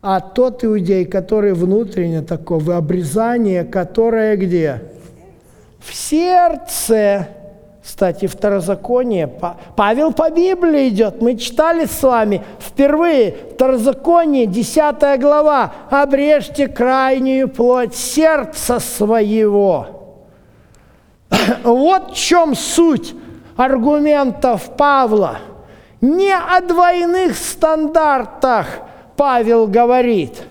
а 0.00 0.20
тот 0.20 0.64
иудей, 0.64 1.04
который 1.04 1.52
внутренне 1.52 2.22
такого, 2.22 2.76
обрезание, 2.76 3.64
которое 3.64 4.36
где? 4.36 4.80
В 5.80 5.94
сердце. 5.94 7.28
Кстати, 7.82 8.26
второзаконие. 8.26 9.32
Павел 9.76 10.12
по 10.12 10.30
Библии 10.30 10.88
идет. 10.88 11.22
Мы 11.22 11.36
читали 11.36 11.86
с 11.86 12.02
вами 12.02 12.44
впервые 12.60 13.34
второзаконие, 13.54 14.46
10 14.46 15.18
глава. 15.18 15.72
«Обрежьте 15.90 16.68
крайнюю 16.68 17.48
плоть 17.48 17.94
сердца 17.94 18.78
своего». 18.78 19.86
Вот 21.64 22.12
в 22.12 22.14
чем 22.14 22.54
суть 22.54 23.14
аргументов 23.56 24.76
Павла. 24.76 25.38
Не 26.00 26.32
о 26.32 26.60
двойных 26.60 27.36
стандартах 27.36 28.66
Павел 29.16 29.66
говорит– 29.66 30.42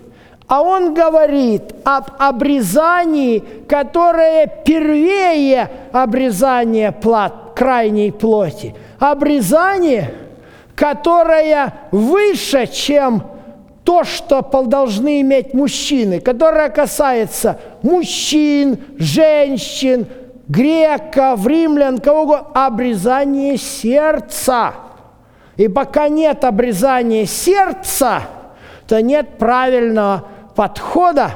а 0.48 0.62
он 0.62 0.94
говорит 0.94 1.74
об 1.84 2.06
обрезании, 2.18 3.44
которое 3.68 4.46
первее 4.64 5.70
обрезания 5.92 6.90
плат, 6.90 7.52
крайней 7.54 8.10
плоти. 8.10 8.74
Обрезание, 8.98 10.14
которое 10.74 11.74
выше, 11.92 12.66
чем 12.66 13.22
то, 13.84 14.04
что 14.04 14.42
должны 14.42 15.20
иметь 15.20 15.52
мужчины, 15.52 16.20
которое 16.20 16.70
касается 16.70 17.58
мужчин, 17.82 18.78
женщин, 18.96 20.06
греков, 20.48 21.46
римлян, 21.46 21.98
кого 21.98 22.22
угодно, 22.22 22.66
обрезание 22.66 23.58
сердца. 23.58 24.72
И 25.58 25.68
пока 25.68 26.08
нет 26.08 26.44
обрезания 26.44 27.26
сердца, 27.26 28.22
то 28.86 29.02
нет 29.02 29.36
правильного 29.36 30.24
подхода 30.58 31.34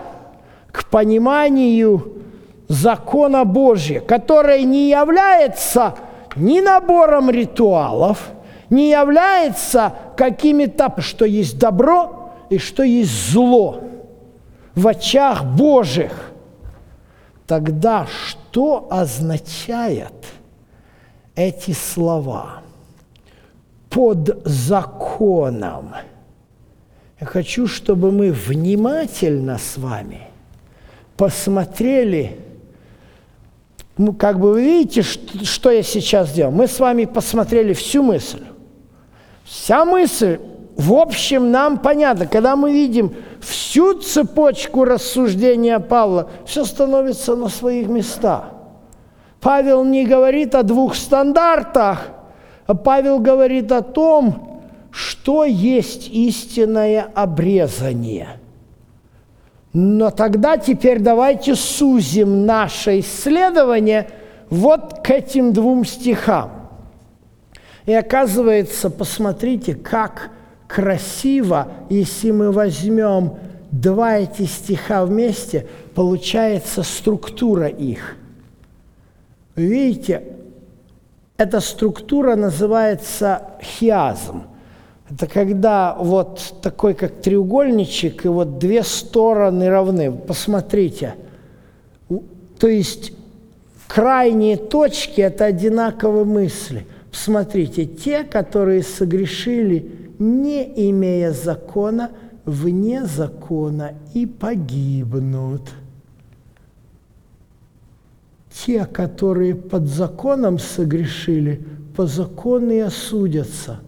к 0.73 0.87
пониманию 0.87 2.25
закона 2.67 3.45
Божия, 3.45 4.01
который 4.01 4.65
не 4.65 4.89
является 4.91 5.95
ни 6.35 6.59
набором 6.59 7.31
ритуалов, 7.31 8.33
не 8.69 8.91
является 8.91 9.93
какими-то, 10.17 10.93
что 10.99 11.25
есть 11.25 11.57
добро 11.57 12.33
и 12.51 12.59
что 12.59 12.83
есть 12.83 13.31
зло 13.31 13.85
в 14.75 14.89
очах 14.89 15.45
Божьих. 15.45 16.33
Тогда 17.47 18.09
что 18.27 18.89
означает 18.91 20.25
эти 21.37 21.71
слова? 21.71 22.63
Под 23.89 24.43
законом– 24.45 25.95
я 27.23 27.27
хочу, 27.27 27.69
чтобы 27.69 28.11
мы 28.11 28.33
внимательно 28.33 29.57
с 29.57 29.79
вами 29.79 30.23
посмотрели, 31.17 32.37
ну, 33.97 34.13
как 34.13 34.41
бы 34.41 34.55
вы 34.55 34.65
видите, 34.65 35.03
что, 35.03 35.45
что 35.45 35.71
я 35.71 35.85
сейчас 35.85 36.33
делал. 36.33 36.51
Мы 36.51 36.67
с 36.67 36.81
вами 36.81 37.05
посмотрели 37.05 37.75
всю 37.75 38.03
мысль. 38.03 38.43
Вся 39.45 39.85
мысль 39.85 40.41
в 40.75 40.95
общем, 40.95 41.53
нам 41.53 41.79
понятно, 41.79 42.27
когда 42.27 42.57
мы 42.57 42.73
видим 42.73 43.15
всю 43.41 44.01
цепочку 44.01 44.85
рассуждения 44.85 45.79
Павла, 45.79 46.29
все 46.45 46.65
становится 46.65 47.37
на 47.37 47.49
своих 47.51 47.87
местах. 47.87 48.47
Павел 49.41 49.85
не 49.85 50.05
говорит 50.05 50.57
о 50.57 50.65
двух 50.65 50.97
стандартах, 50.97 52.09
а 52.67 52.75
Павел 52.75 53.21
говорит 53.21 53.71
о 53.71 53.83
том, 53.83 54.52
что 54.93 55.45
есть 55.45 56.09
истинное 56.11 57.11
обрезание. 57.15 58.39
Но 59.73 60.11
тогда 60.11 60.59
теперь 60.59 61.01
давайте 61.01 61.55
сузим 61.55 62.45
наше 62.45 63.01
исследование 63.01 64.11
вот 64.51 65.01
к 65.03 65.11
этим 65.11 65.55
двум 65.55 65.87
стихам. 65.87 66.69
И 67.87 67.95
оказывается, 67.95 68.91
посмотрите, 68.91 69.75
как 69.75 70.31
красиво, 70.69 71.69
если 71.89 72.31
мы 72.31 72.53
возьмем 72.53 73.39
два 73.71 74.19
эти 74.19 74.43
стиха 74.43 75.07
вместе, 75.07 75.67
получается 75.95 76.83
структура 76.83 77.67
их. 77.67 78.17
Видите, 79.57 80.23
эта 81.39 81.61
структура 81.61 82.37
называется 82.37 83.53
хиазм. 83.63 84.45
Это 85.14 85.27
когда 85.27 85.94
вот 85.94 86.55
такой, 86.62 86.94
как 86.94 87.20
треугольничек, 87.20 88.25
и 88.25 88.29
вот 88.29 88.59
две 88.59 88.83
стороны 88.83 89.68
равны. 89.68 90.11
Посмотрите. 90.11 91.16
То 92.59 92.68
есть 92.68 93.12
крайние 93.88 94.57
точки– 94.57 95.20
это 95.22 95.46
одинаковые 95.46 96.25
мысли. 96.25 96.87
Посмотрите, 97.11 97.85
те, 97.85 98.25
которые 98.25 98.83
согрешили, 98.83 99.92
не 100.18 100.90
имея 100.90 101.33
закона, 101.33 102.12
вне 102.46 103.05
закона 103.05 103.92
и 104.14 104.25
погибнут. 104.25 105.62
Те, 108.51 108.87
которые 108.87 109.57
под 109.57 109.88
законом 109.88 110.59
согрешили, 110.59 111.62
по 111.96 112.07
закону 112.07 112.70
и 112.70 112.79
осудятся, 112.79 113.81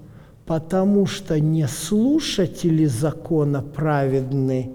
потому 0.46 1.06
что 1.06 1.40
не 1.40 1.66
слушатели 1.66 2.84
закона 2.84 3.62
праведны, 3.62 4.70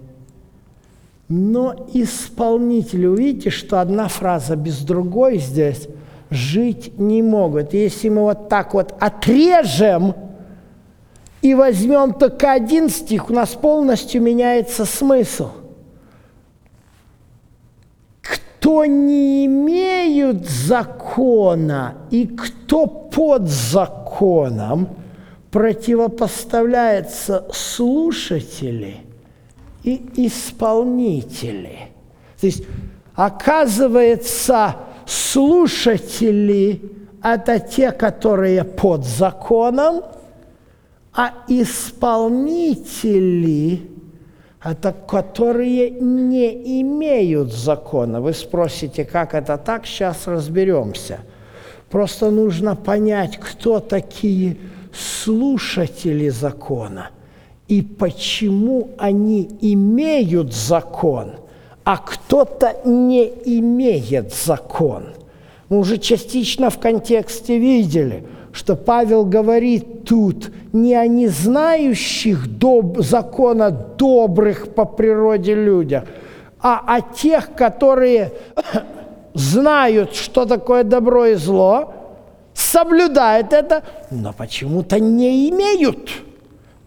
но 1.28 1.88
исполнители. 1.94 3.06
Увидите, 3.06 3.50
что 3.50 3.80
одна 3.82 4.08
фраза 4.08 4.56
без 4.56 4.80
другой 4.80 5.38
здесь– 5.38 5.88
жить 6.30 6.98
не 7.00 7.22
могут. 7.22 7.74
Если 7.74 8.10
мы 8.10 8.22
вот 8.22 8.50
так 8.50 8.74
вот 8.74 8.94
отрежем 9.00 10.14
и 11.42 11.54
возьмем 11.56 12.14
только 12.14 12.52
один 12.52 12.90
стих, 12.90 13.30
у 13.30 13.34
нас 13.34 13.50
полностью 13.50 14.22
меняется 14.22 14.86
смысл. 14.86 15.50
Кто 18.22 18.86
не 18.86 19.46
имеют 19.46 20.48
закона 20.48 21.96
и 22.12 22.28
кто 22.28 22.86
под 22.86 23.48
законом, 23.48 24.90
противопоставляется 25.52 27.48
слушатели 27.52 28.98
и 29.84 30.28
исполнители. 30.28 31.90
То 32.40 32.46
есть, 32.48 32.64
оказывается, 33.16 34.76
слушатели– 35.06 36.82
это 37.24 37.60
те, 37.60 37.92
которые 37.92 38.64
под 38.64 39.06
законом, 39.06 40.04
а 41.14 41.34
исполнители– 41.48 43.02
это 44.64 44.92
которые 44.92 45.90
не 45.90 46.82
имеют 46.82 47.54
закона. 47.54 48.20
Вы 48.22 48.34
спросите, 48.34 49.06
как 49.06 49.34
это 49.34 49.58
так? 49.58 49.86
Сейчас 49.86 50.28
разберемся. 50.28 51.20
Просто 51.90 52.30
нужно 52.30 52.76
понять, 52.76 53.38
кто 53.38 53.80
такие 53.80 54.58
слушатели 54.60 54.79
закона 56.30 57.10
и 57.68 57.82
почему 57.82 58.90
они 58.98 59.50
имеют 59.62 60.54
закон– 60.54 61.34
а 61.90 61.98
кто-то 61.98 62.76
не 62.86 63.26
имеет 63.46 64.32
закон. 64.32 65.06
Мы 65.70 65.80
уже 65.80 65.98
частично 65.98 66.70
в 66.70 66.78
контексте 66.78 67.58
видели, 67.58 68.28
что 68.52 68.76
Павел 68.76 69.26
говорит 69.26 70.04
тут 70.06 70.52
не 70.72 70.94
о 70.94 71.08
незнающих 71.08 72.48
доб- 72.48 73.02
закона 73.02 73.72
добрых 73.72 74.76
по 74.76 74.86
природе 74.86 75.56
людях, 75.56 76.04
а 76.60 76.80
о 76.86 77.02
тех, 77.02 77.56
которые 77.56 78.34
знают, 79.34 80.14
что 80.14 80.46
такое 80.46 80.84
добро 80.84 81.26
и 81.26 81.34
зло, 81.34 81.92
соблюдают 82.72 83.54
это, 83.54 83.84
но 84.12 84.34
почему-то 84.34 85.00
не 85.00 85.50
имеют. 85.50 86.10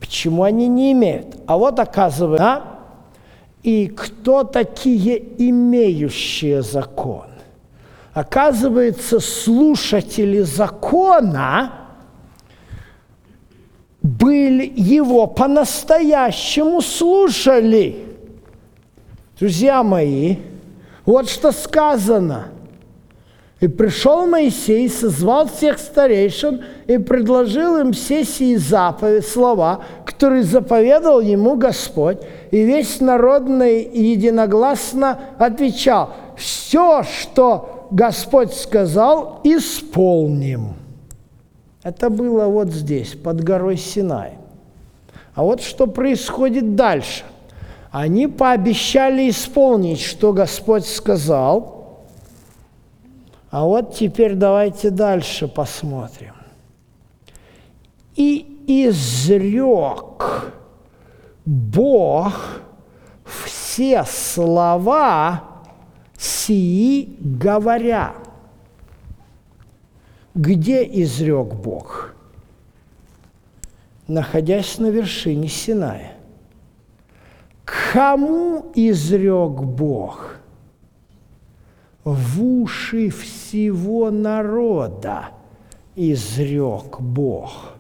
Почему 0.01 0.43
они 0.43 0.69
не 0.69 0.93
имеют? 0.93 1.37
А 1.47 1.57
вот 1.57 1.79
оказывается, 1.79 2.47
а? 2.47 2.79
И 3.63 3.87
кто 3.87 4.43
такие 4.43 5.23
имеющие 5.39 6.63
закон? 6.63 7.27
Оказывается, 8.13 9.21
слушатели 9.21 10.41
закона 10.41 11.73
были 14.03 14.71
его 14.77 15.27
по-настоящему 15.29 16.81
слушали. 16.81 18.05
Друзья 19.39 19.83
мои, 19.83 20.37
вот 21.07 21.29
что 21.29 21.53
сказано– 21.53 22.49
и 23.63 23.69
пришел 23.69 24.27
Моисей, 24.27 24.89
созвал 24.89 25.47
всех 25.47 25.79
старейшин 25.79 26.65
и 26.89 26.99
предложил 26.99 27.79
им 27.79 27.93
все 27.93 28.25
сии 28.25 28.57
заповеди, 28.57 29.25
слова, 29.25 29.85
которые 30.05 30.43
заповедал 30.43 31.21
ему 31.21 31.55
Господь. 31.57 32.19
И 32.51 32.65
весь 32.65 33.01
народный 33.01 33.85
единогласно 33.85 35.17
отвечал, 35.39 36.11
все, 36.37 37.05
что 37.05 37.87
Господь 37.93 38.53
сказал, 38.53 39.41
исполним. 39.45 40.75
Это 41.85 42.11
было 42.11 42.47
вот 42.47 42.71
здесь, 42.71 43.15
под 43.15 43.45
горой 43.45 43.77
Синай. 43.77 44.33
А 45.37 45.45
вот 45.45 45.63
что 45.63 45.87
происходит 45.87 46.75
дальше. 46.75 47.23
Они 47.93 48.27
пообещали 48.27 49.31
исполнить, 49.31 50.01
что 50.01 50.33
Господь 50.33 50.85
сказал– 50.85 51.79
а 53.53 53.67
вот 53.67 53.95
теперь 53.95 54.35
давайте 54.35 54.89
дальше 54.89 55.47
посмотрим. 55.47 56.33
И 58.17 58.65
изрек 58.67 60.55
Бог 61.45 62.63
все 63.27 64.05
слова 64.05 65.45
сии 66.17 67.15
говоря. 67.21 68.15
Где 70.35 70.83
изрек 71.03 71.53
Бог? 71.53 72.15
Находясь 74.09 74.79
на 74.79 74.87
вершине 74.87 75.49
Синая. 75.49 76.15
Кому 77.67 78.73
изрек 78.75 79.61
Бог? 79.61 80.37
В 82.05 82.43
уши 82.43 83.11
всего 83.11 84.11
народа 84.11 85.29
изрек 85.95 87.01
Бог. 87.01 87.75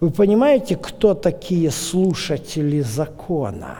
Вы 0.00 0.10
понимаете, 0.10 0.76
кто 0.76 1.14
такие 1.14 1.70
слушатели 1.70 2.80
закона? 2.80 3.78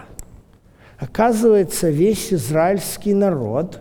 Оказывается, 0.99 1.89
весь 1.89 2.33
израильский 2.33 3.15
народ, 3.15 3.81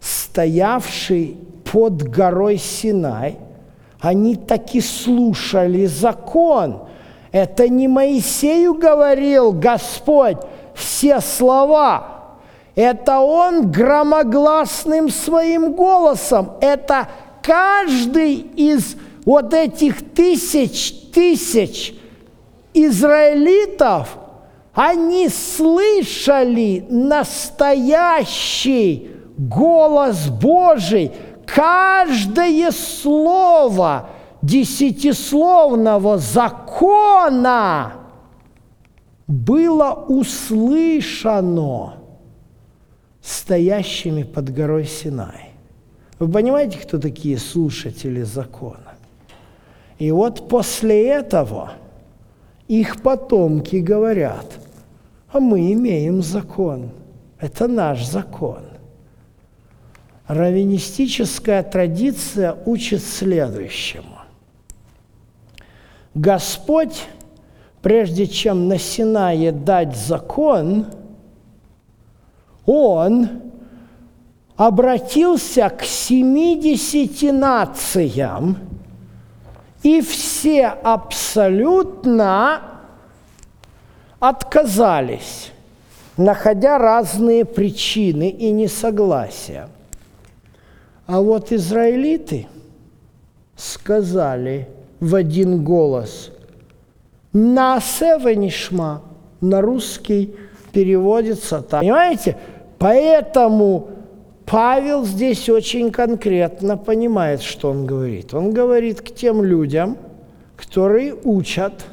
стоявший 0.00 1.36
под 1.70 2.02
горой 2.02 2.56
Синай, 2.56 3.38
они 4.00 4.36
таки 4.36 4.80
слушали 4.80 5.86
закон. 5.86 6.80
Это 7.32 7.68
не 7.68 7.86
Моисею 7.86 8.74
говорил 8.74 9.52
Господь 9.52 10.38
все 10.74 11.20
слова– 11.20 12.08
это 12.74 13.20
он 13.20 13.70
громогласным 13.70 15.10
своим 15.10 15.72
голосом. 15.72 16.52
Это 16.60 17.08
каждый 17.42 18.34
из 18.34 18.96
вот 19.24 19.52
этих 19.52 20.14
тысяч, 20.14 20.92
тысяч 21.12 21.94
израилитов, 22.72 24.16
они 24.72 25.28
слышали 25.28 26.86
настоящий 26.88 28.30
голос 29.36 30.28
Божий. 30.28 31.12
Каждое 31.46 32.70
слово 32.70 34.08
десятисловного 34.40 36.16
закона 36.16 37.92
было 39.26 40.06
услышано 40.08 42.01
стоящими 43.22 44.24
под 44.24 44.52
горой 44.52 44.84
Синай. 44.84 45.50
Вы 46.18 46.28
понимаете, 46.28 46.78
кто 46.78 46.98
такие 46.98 47.38
слушатели 47.38 48.22
закона? 48.22 48.94
И 49.98 50.10
вот 50.10 50.48
после 50.48 51.08
этого 51.08 51.72
их 52.68 53.02
потомки 53.02 53.76
говорят, 53.76 54.46
а 55.30 55.40
мы 55.40 55.72
имеем 55.72 56.22
закон. 56.22 56.90
Это 57.38 57.66
наш 57.68 58.04
закон. 58.04 58.62
Раввинистическая 60.26 61.62
традиция 61.62 62.56
учит 62.64 63.02
следующему. 63.02 64.18
Господь, 66.14 67.06
прежде 67.80 68.26
чем 68.26 68.68
на 68.68 68.78
Синае 68.78 69.50
дать 69.50 69.96
закон, 69.96 70.86
Он 72.66 73.28
обратился 74.56 75.68
к 75.70 75.82
70 75.82 77.32
нациям, 77.32 78.56
и 79.82 80.00
все 80.00 80.66
абсолютно 80.66 82.62
отказались, 84.20 85.50
находя 86.16 86.78
разные 86.78 87.44
причины 87.44 88.30
и 88.30 88.52
несогласия. 88.52 89.68
А 91.06 91.20
вот 91.20 91.50
израилиты 91.50 92.46
сказали 93.56 94.68
в 95.00 95.16
один 95.16 95.64
голос 95.64 96.30
«Насева 97.32 98.34
нишма» 98.34 99.02
на 99.40 99.60
русский 99.60 100.36
переводится 100.72 101.60
так. 101.60 101.80
Понимаете? 101.80 102.36
Поэтому 102.82 103.90
Павел 104.44 105.04
здесь 105.04 105.48
очень 105.48 105.92
конкретно 105.92 106.76
понимает, 106.76 107.40
что 107.40 107.70
он 107.70 107.86
говорит. 107.86 108.34
Он 108.34 108.50
говорит 108.50 109.02
к 109.02 109.14
тем 109.14 109.44
людям, 109.44 109.96
которые 110.56 111.14
учат, 111.14 111.84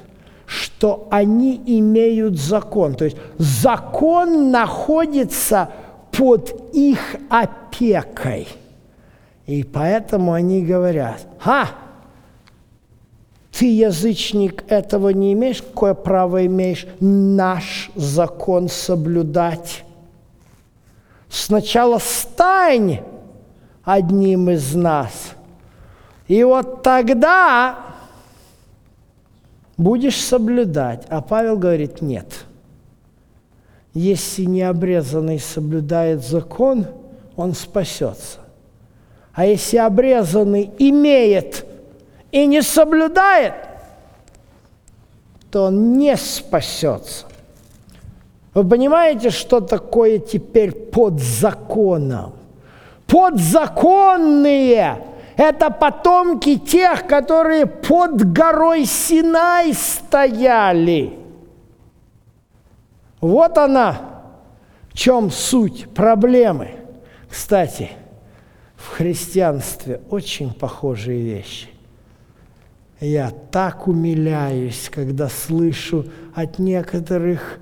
что 0.47 1.07
они 1.11 1.61
имеют 1.63 2.39
закон. 2.39 2.95
То 2.95 3.05
есть 3.05 3.17
закон 3.37 4.49
находится 4.49 5.69
под 6.11 6.55
их 6.73 7.17
опекой. 7.29 8.47
И 9.45 9.63
поэтому 9.63 10.33
они 10.33 10.65
говорят, 10.65 11.19
«Ха, 11.37 11.67
ты, 13.51 13.65
язычник, 13.65 14.63
этого 14.69 15.09
не 15.09 15.33
имеешь, 15.33 15.61
какое 15.61 15.93
право 15.93 16.43
имеешь 16.47 16.87
наш 16.99 17.91
закон 17.93 18.69
соблюдать? 18.69 19.83
Сначала 21.29 21.99
стань 21.99 23.01
одним 23.83 24.49
из 24.49 24.75
нас, 24.75 25.11
и 26.27 26.43
вот 26.43 26.83
тогда 26.83 27.77
будешь 29.77 30.21
соблюдать. 30.21 31.05
А 31.09 31.21
Павел 31.21 31.57
говорит, 31.57 32.01
нет. 32.01 32.45
Если 33.93 34.43
необрезанный 34.43 35.39
соблюдает 35.39 36.23
закон, 36.23 36.85
он 37.35 37.53
спасется. 37.53 38.39
А 39.33 39.45
если 39.45 39.77
обрезанный 39.77 40.69
имеет 40.77 41.65
и 42.31 42.45
не 42.45 42.61
соблюдает, 42.61 43.53
то 45.49 45.63
он 45.65 45.93
не 45.97 46.15
спасется. 46.17 47.25
Вы 48.59 48.67
понимаете, 48.67 49.29
что 49.29 49.61
такое 49.61 50.19
теперь 50.19 50.73
под 50.73 51.21
законом? 51.21 52.33
Подзаконные– 53.07 55.01
это 55.37 55.69
потомки 55.69 56.57
тех, 56.57 57.07
которые 57.07 57.67
под 57.67 58.33
горой 58.33 58.83
Синай 58.83 59.73
стояли. 59.73 61.17
Вот 63.21 63.57
она, 63.57 64.01
в 64.89 64.97
чем 64.97 65.31
суть 65.31 65.89
проблемы. 65.93 66.71
Кстати, 67.29 67.91
в 68.75 68.89
христианстве 68.89 70.01
очень 70.09 70.53
похожие 70.53 71.21
вещи. 71.21 71.69
Я 72.99 73.31
так 73.51 73.87
умиляюсь, 73.87 74.89
когда 74.93 75.29
слышу 75.29 76.07
от 76.35 76.59
некоторых 76.59 77.59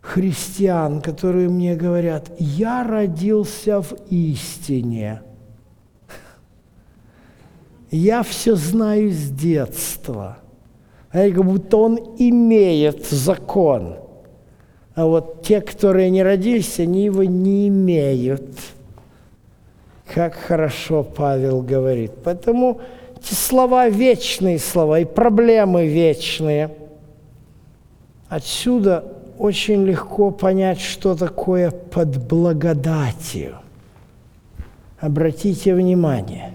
христиан, 0.00 1.00
которые 1.00 1.48
мне 1.48 1.74
говорят, 1.74 2.30
я 2.38 2.84
родился 2.84 3.82
в 3.82 3.94
истине. 4.10 5.22
Я 7.90 8.22
все 8.22 8.54
знаю 8.54 9.10
с 9.10 9.30
детства. 9.30 10.38
А 11.10 11.30
как 11.30 11.44
будто 11.44 11.78
он 11.78 11.98
имеет 12.18 13.06
закон. 13.06 13.96
А 14.94 15.06
вот 15.06 15.42
те, 15.42 15.60
которые 15.60 16.10
не 16.10 16.22
родились, 16.22 16.78
они 16.80 17.04
его 17.04 17.24
не 17.24 17.68
имеют. 17.68 18.44
Как 20.12 20.34
хорошо 20.34 21.02
Павел 21.02 21.62
говорит. 21.62 22.12
Поэтому 22.24 22.80
эти 23.16 23.34
слова 23.34 23.88
вечные 23.88 24.58
слова 24.58 25.00
и 25.00 25.04
проблемы 25.04 25.86
вечные. 25.86 26.74
Отсюда 28.28 29.17
очень 29.38 29.84
легко 29.84 30.30
понять, 30.30 30.80
что 30.80 31.14
такое 31.14 31.70
под 31.70 32.16
благодатью. 32.16 33.56
Обратите 35.00 35.74
внимание. 35.74 36.54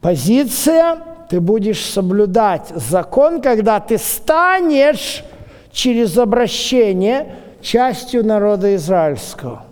Позиция– 0.00 0.98
ты 1.30 1.40
будешь 1.40 1.84
соблюдать 1.84 2.72
закон, 2.74 3.40
когда 3.40 3.78
ты 3.78 3.98
станешь 3.98 5.22
через 5.70 6.18
обращение 6.18 7.36
частью 7.62 8.26
народа 8.26 8.74
израильского. 8.74 9.62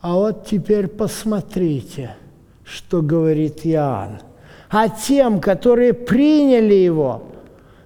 А 0.00 0.14
вот 0.14 0.46
теперь 0.46 0.88
посмотрите, 0.88 2.16
что 2.64 3.02
говорит 3.02 3.66
Иоанн. 3.66 4.20
А 4.70 4.88
тем, 4.88 5.42
которые 5.42 5.92
приняли 5.92 6.72
его, 6.72 7.24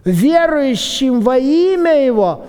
верующим 0.04 1.20
во 1.20 1.36
имя 1.38 2.04
его, 2.04 2.42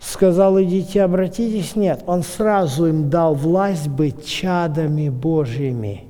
сказал, 0.00 0.60
идите, 0.62 1.02
обратитесь. 1.02 1.76
Нет, 1.76 2.02
он 2.06 2.22
сразу 2.22 2.86
им 2.86 3.10
дал 3.10 3.34
власть 3.34 3.88
быть 3.88 4.26
чадами 4.26 5.08
Божьими. 5.08 6.04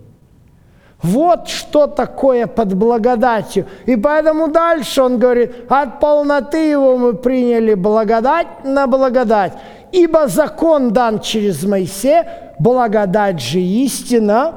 Вот 1.02 1.48
что 1.48 1.86
такое 1.86 2.46
под 2.46 2.74
благодатью. 2.74 3.66
И 3.84 3.96
поэтому 3.96 4.48
дальше 4.48 5.02
он 5.02 5.18
говорит, 5.18 5.52
от 5.68 6.00
полноты 6.00 6.70
его 6.70 6.96
мы 6.96 7.14
приняли 7.14 7.74
благодать 7.74 8.64
на 8.64 8.86
благодать. 8.86 9.52
Ибо 9.92 10.26
закон 10.26 10.92
дан 10.92 11.20
через 11.20 11.64
Моисея, 11.64 12.54
благодать 12.58 13.40
же 13.40 13.60
истина 13.60 14.52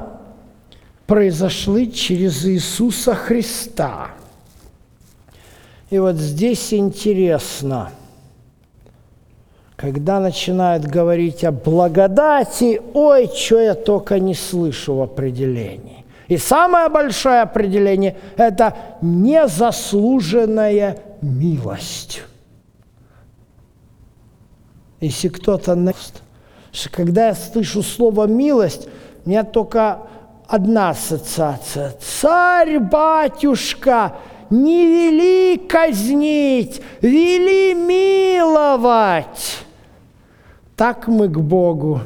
произошли 1.06 1.92
через 1.92 2.44
Иисуса 2.46 3.14
Христа. 3.14 4.08
И 5.90 5.98
вот 5.98 6.16
здесь 6.16 6.72
интересно, 6.72 7.90
когда 9.74 10.20
начинают 10.20 10.84
говорить 10.84 11.42
о 11.42 11.50
благодати, 11.50 12.80
ой, 12.94 13.28
что 13.34 13.60
я 13.60 13.74
только 13.74 14.20
не 14.20 14.34
слышу 14.34 14.94
в 14.94 15.02
определении. 15.02 16.04
И 16.28 16.36
самое 16.36 16.88
большое 16.88 17.40
определение– 17.40 18.16
это 18.36 18.76
незаслуженная 19.02 20.98
милость. 21.20 22.22
Если 25.00 25.26
кто-то... 25.28 25.76
Когда 26.92 27.26
я 27.28 27.34
слышу 27.34 27.82
слово 27.82 28.28
«милость», 28.28 28.86
у 29.24 29.28
меня 29.28 29.42
только 29.42 30.02
одна 30.46 30.90
ассоциация. 30.90 31.96
Царь-батюшка 32.00 34.14
не 34.50 34.86
вели 34.86 35.56
казнить, 35.56 36.82
вели 37.00 37.74
миловать. 37.74 39.58
Так 40.76 41.08
мы 41.08 41.28
к 41.28 41.38
Богу. 41.38 42.00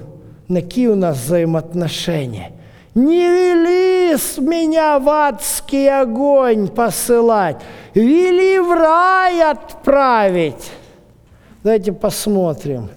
Какие 0.48 0.88
у 0.88 0.94
нас 0.94 1.18
взаимоотношения? 1.18 2.52
Не 2.94 3.26
вели 3.26 4.16
с 4.16 4.38
меня 4.38 4.98
в 5.00 5.08
адский 5.08 5.90
огонь 5.90 6.68
посылать, 6.68 7.56
вели 7.92 8.60
в 8.60 8.72
рай 8.72 9.42
отправить. 9.42 10.70
Давайте 11.64 11.92
посмотрим, 11.92 12.90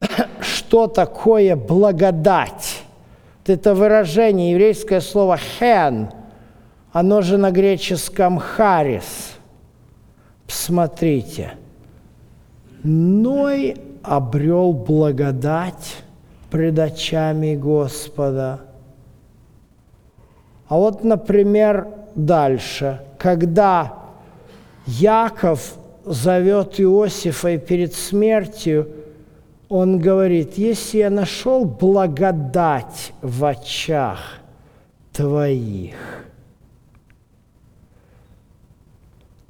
что 0.40 0.88
такое 0.88 1.54
благодать. 1.54 2.82
это 3.46 3.74
выражение, 3.74 4.52
еврейское 4.52 5.00
слово 5.00 5.36
«хен», 5.36 6.10
оно 6.92 7.22
же 7.22 7.36
на 7.36 7.50
греческом 7.50 8.38
«харис». 8.38 9.34
Посмотрите. 10.46 11.52
Ной 12.82 13.76
обрел 14.02 14.72
благодать 14.72 15.96
пред 16.50 16.78
очами 16.78 17.54
Господа. 17.54 18.60
А 20.68 20.76
вот, 20.76 21.04
например, 21.04 21.88
дальше, 22.14 23.00
когда 23.18 23.94
Яков 24.86 25.74
зовет 26.06 26.80
Иосифа 26.80 27.50
и 27.50 27.58
перед 27.58 27.92
смертью 27.94 28.88
он 29.68 29.98
говорит, 29.98 30.56
если 30.56 30.98
я 30.98 31.10
нашел 31.10 31.66
благодать 31.66 33.12
в 33.20 33.44
очах 33.44 34.18
твоих. 35.12 36.27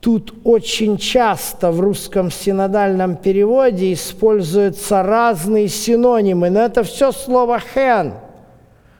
Тут 0.01 0.33
очень 0.45 0.97
часто 0.97 1.73
в 1.73 1.81
русском 1.81 2.31
синодальном 2.31 3.17
переводе 3.17 3.93
используются 3.93 5.03
разные 5.03 5.69
синонимы, 5.69 6.51
но 6.51 6.61
это 6.61 6.85
все 6.85 7.11
слово 7.11 7.59
«хэн». 7.59 8.13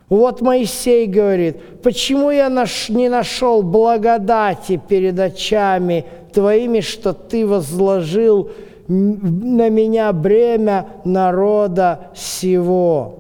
Вот 0.09 0.41
Моисей 0.41 1.07
говорит, 1.07 1.83
почему 1.83 2.31
я 2.31 2.49
не 2.89 3.09
нашел 3.09 3.63
благодати 3.63 4.81
перед 4.89 5.21
очами 5.21 6.07
твоими, 6.33 6.81
что 6.81 7.13
ты 7.13 7.47
возложил 7.47 8.51
на 8.89 9.69
меня 9.69 10.13
бремя 10.15 10.89
народа 11.05 12.11
сего. 12.17 13.19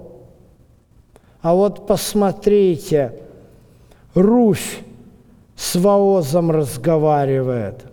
А 1.43 1.55
вот 1.55 1.87
посмотрите, 1.87 3.13
Руфь 4.15 4.81
с 5.59 5.75
Воозом 5.75 6.53
разговаривает. 6.53 7.85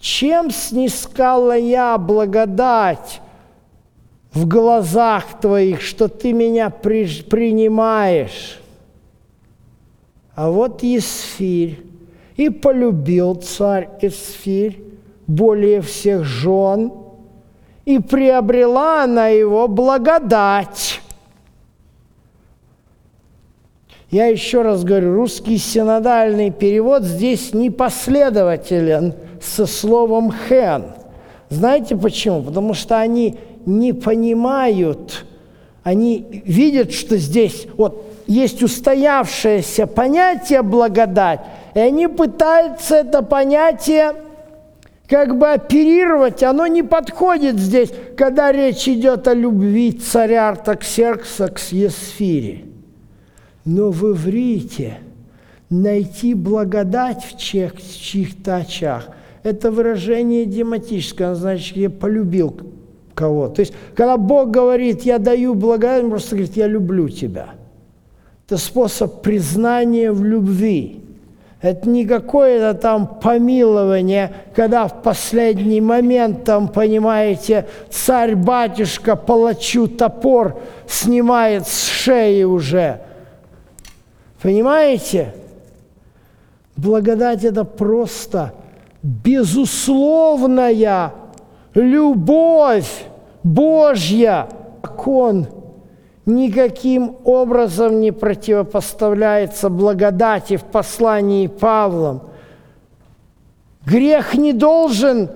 Чем 0.00 0.50
снискала 0.50 1.56
я 1.56 1.96
благодать 1.96 3.20
в 4.34 4.48
глазах 4.48 5.40
твоих, 5.40 5.80
что 5.80 6.08
ты 6.08 6.32
меня 6.32 6.68
при, 6.68 7.22
принимаешь? 7.22 8.60
А 10.34 10.50
вот 10.50 10.82
Есфирь, 10.82 11.80
и 12.34 12.48
полюбил 12.48 13.36
царь 13.36 13.88
Есфирь 14.00 14.82
более 15.28 15.80
всех 15.80 16.24
жен, 16.24 16.92
и 17.84 18.00
приобрела 18.00 19.04
она 19.04 19.28
его 19.28 19.68
благодать. 19.68 20.91
Я 24.12 24.26
еще 24.26 24.60
раз 24.60 24.84
говорю, 24.84 25.14
русский 25.14 25.56
синодальный 25.56 26.50
перевод 26.50 27.02
здесь 27.02 27.54
непоследователен 27.54 29.14
со 29.40 29.64
словом 29.64 30.30
«хэн». 30.30 30.84
Знаете 31.48 31.96
почему? 31.96 32.42
Потому 32.42 32.74
что 32.74 33.00
они 33.00 33.38
не 33.64 33.94
понимают, 33.94 35.24
они 35.82 36.42
видят, 36.44 36.92
что 36.92 37.16
здесь 37.16 37.66
вот 37.78 38.04
есть 38.26 38.62
устоявшееся 38.62 39.86
понятие 39.86 40.60
благодать, 40.60 41.40
и 41.72 41.80
они 41.80 42.06
пытаются 42.06 42.96
это 42.96 43.22
понятие 43.22 44.12
как 45.08 45.38
бы 45.38 45.48
оперировать, 45.52 46.42
оно 46.42 46.66
не 46.66 46.82
подходит 46.82 47.58
здесь, 47.58 47.88
когда 48.14 48.52
речь 48.52 48.86
идет 48.86 49.26
о 49.26 49.32
любви 49.32 49.90
царя 49.92 50.50
Артаксеркса 50.50 51.48
к 51.48 51.58
Есфире. 51.72 52.71
Но 53.64 53.90
в 53.90 54.12
иврите 54.12 54.98
найти 55.70 56.34
благодать 56.34 57.24
в 57.24 57.38
чьих-то 57.38 58.56
очах– 58.56 59.08
это 59.42 59.70
выражение 59.70 60.46
дематическое, 60.46 61.34
значит, 61.34 61.76
я 61.76 61.90
полюбил 61.90 62.56
кого. 63.14 63.48
То 63.48 63.60
есть, 63.60 63.74
когда 63.94 64.16
Бог 64.16 64.50
говорит, 64.50 65.02
я 65.02 65.18
даю 65.18 65.54
благодать, 65.54 66.04
он 66.04 66.10
просто 66.10 66.36
говорит, 66.36 66.56
я 66.56 66.66
люблю 66.66 67.08
тебя. 67.08 67.48
Это 68.46 68.56
способ 68.56 69.22
признания 69.22 70.12
в 70.12 70.24
любви. 70.24 71.00
Это 71.60 71.88
не 71.88 72.06
какое-то 72.06 72.78
там 72.78 73.06
помилование, 73.06 74.32
когда 74.54 74.88
в 74.88 75.02
последний 75.02 75.80
момент, 75.80 76.44
там, 76.44 76.68
понимаете, 76.68 77.66
царь-батюшка 77.88 79.14
палачу 79.14 79.86
топор 79.86 80.60
снимает 80.88 81.66
с 81.68 81.86
шеи 81.86 82.42
уже. 82.42 83.00
Понимаете? 84.42 85.34
Благодать– 86.76 87.44
это 87.44 87.64
просто 87.64 88.52
безусловная 89.02 91.12
любовь 91.74 93.04
Божья. 93.42 94.48
Закон– 94.82 95.46
никаким 96.26 97.16
образом 97.24 98.00
не 98.00 98.12
противопоставляется 98.12 99.68
благодати 99.68 100.56
в 100.56 100.64
послании 100.64 101.48
Павлом. 101.48 102.22
Грех 103.84 104.34
не 104.34 104.52
должен 104.52 105.30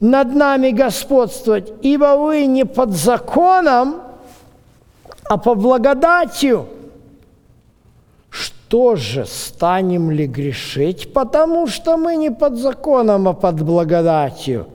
над 0.00 0.34
нами 0.34 0.70
господствовать, 0.70 1.72
ибо 1.82 2.16
вы 2.16 2.46
не 2.46 2.64
под 2.64 2.92
законом, 2.92 3.96
а 5.24 5.36
по 5.36 5.54
благодатью. 5.54 6.66
Что 8.74 8.96
же, 8.96 9.24
станем 9.24 10.10
ли 10.10 10.26
грешить, 10.26 11.12
потому 11.12 11.68
что 11.68 11.96
мы 11.96 12.16
не 12.16 12.32
под 12.32 12.56
законом, 12.56 13.28
а 13.28 13.32
под 13.32 13.62
благодатью? 13.62 14.66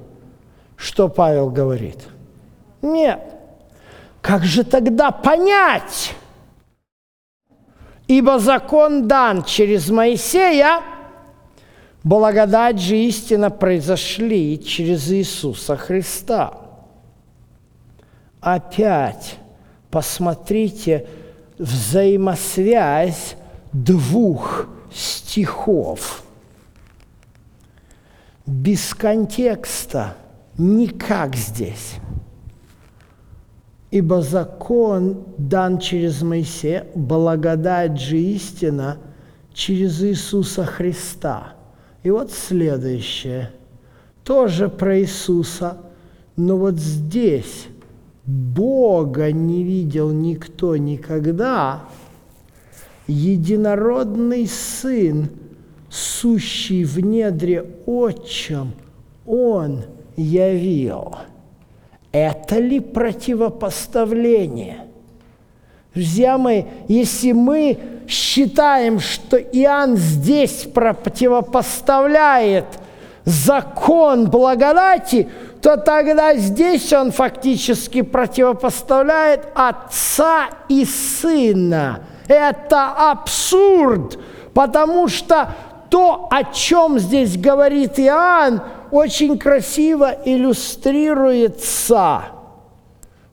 Что 0.77 1.09
Павел 1.09 1.49
говорит? 1.49 1.97
Нет. 2.81 3.19
Как 4.21 4.45
же 4.45 4.63
тогда 4.63 5.12
понять? 5.12 6.13
Ибо 8.07 8.39
закон 8.39 9.09
дан 9.09 9.43
через 9.43 9.89
Моисея, 9.89 10.79
благодать 12.01 12.79
же 12.79 12.95
истина 12.95 13.49
произошли 13.49 14.63
через 14.63 15.12
Иисуса 15.12 15.75
Христа. 15.75 16.53
Опять 18.39 19.35
посмотрите 19.91 21.05
взаимосвязь 21.57 23.35
двух 23.73 24.67
стихов. 24.93 26.23
Без 28.45 28.93
контекста 28.93 30.15
никак 30.58 31.35
здесь. 31.35 31.96
Ибо 33.91 34.21
закон 34.21 35.23
дан 35.37 35.79
через 35.79 36.21
Моисея, 36.21 36.87
благодать 36.93 38.00
же 38.00 38.17
истина 38.17 38.98
через 39.54 40.04
Иисуса 40.04 40.63
Христа. 40.65 41.54
И 42.04 42.12
вот 42.12 42.31
следующее, 42.31 43.52
тоже 44.23 44.69
про 44.69 45.00
Иисуса, 45.00 45.77
но 46.35 46.56
вот 46.56 46.75
здесь 46.75 47.67
Бога 48.25 49.31
не 49.31 49.63
видел 49.63 50.12
никто 50.12 50.77
никогда, 50.77 51.81
единородный 53.10 54.47
Сын, 54.47 55.29
сущий 55.89 56.83
в 56.83 56.99
недре 56.99 57.65
отчим, 57.85 58.73
Он 59.25 59.83
явил– 60.15 61.15
это 62.12 62.57
ли 62.57 62.79
противопоставление? 62.79 64.87
Друзья 65.93 66.39
мои, 66.39 66.63
если 66.87 67.33
мы 67.33 67.77
считаем, 68.07 68.99
что 68.99 69.37
Иоанн 69.37 69.95
здесь 69.95 70.67
противопоставляет 70.73 72.65
закон 73.25 74.27
благодати, 74.29 75.29
то 75.62 75.77
тогда 75.77 76.35
здесь 76.35 76.91
он 76.93 77.12
фактически 77.12 78.01
противопоставляет 78.01 79.49
отца 79.53 80.49
и 80.67 80.83
сына. 80.85 82.01
Это 82.30 83.12
абсурд, 83.12 84.19
потому 84.54 85.08
что 85.08 85.56
то, 85.90 86.27
о 86.30 86.44
чем 86.44 87.00
здесь 87.00 87.36
говорит 87.36 88.00
Иоанн, 88.00 88.62
очень 88.92 89.40
красиво 89.40 90.15
иллюстрируется 90.23 92.25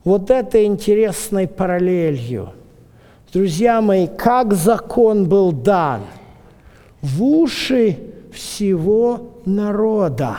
вот 0.03 0.31
этой 0.31 0.65
интересной 0.65 1.47
параллелью. 1.47 2.53
Друзья 3.31 3.81
мои, 3.81 4.07
как 4.07 4.55
закон 4.55 5.29
был 5.29 5.51
дан 5.51 6.01
в 7.03 7.23
уши 7.23 7.99
всего 8.33 9.33
народа. 9.45 10.37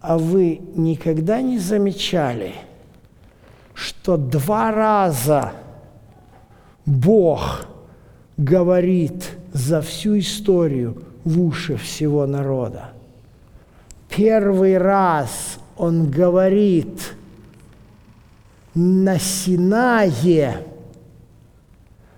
А 0.00 0.16
вы 0.16 0.62
никогда 0.74 1.42
не 1.42 1.58
замечали, 1.58 2.54
что 3.74 4.16
два 4.16 4.72
раза 4.72 5.52
Бог 6.84 7.66
говорит 8.36 9.30
за 9.52 9.80
всю 9.82 10.18
историю 10.18 11.02
в 11.24 11.40
уши 11.40 11.76
всего 11.76 12.26
народа. 12.26 12.90
Первый 14.08 14.78
раз 14.78 15.58
Он 15.76 16.10
говорит 16.10 17.14
на 18.74 19.18
Синае, 19.18 20.56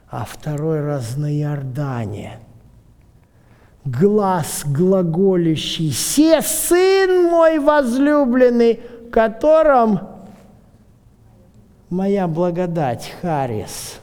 а 0.08 0.24
второй 0.24 0.80
раз 0.80 1.16
на 1.16 1.32
Иордане. 1.32 2.38
Глаз 3.84 4.62
глаголющий, 4.64 5.92
«Се 5.92 6.40
сын 6.40 7.24
мой 7.24 7.58
возлюбленный, 7.58 8.80
котором 9.12 10.00
моя 11.90 12.26
благодать, 12.26 13.12
Харис». 13.20 14.00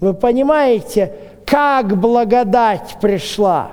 Вы 0.00 0.14
понимаете, 0.14 1.12
как 1.46 1.96
благодать 1.96 2.96
пришла? 3.00 3.72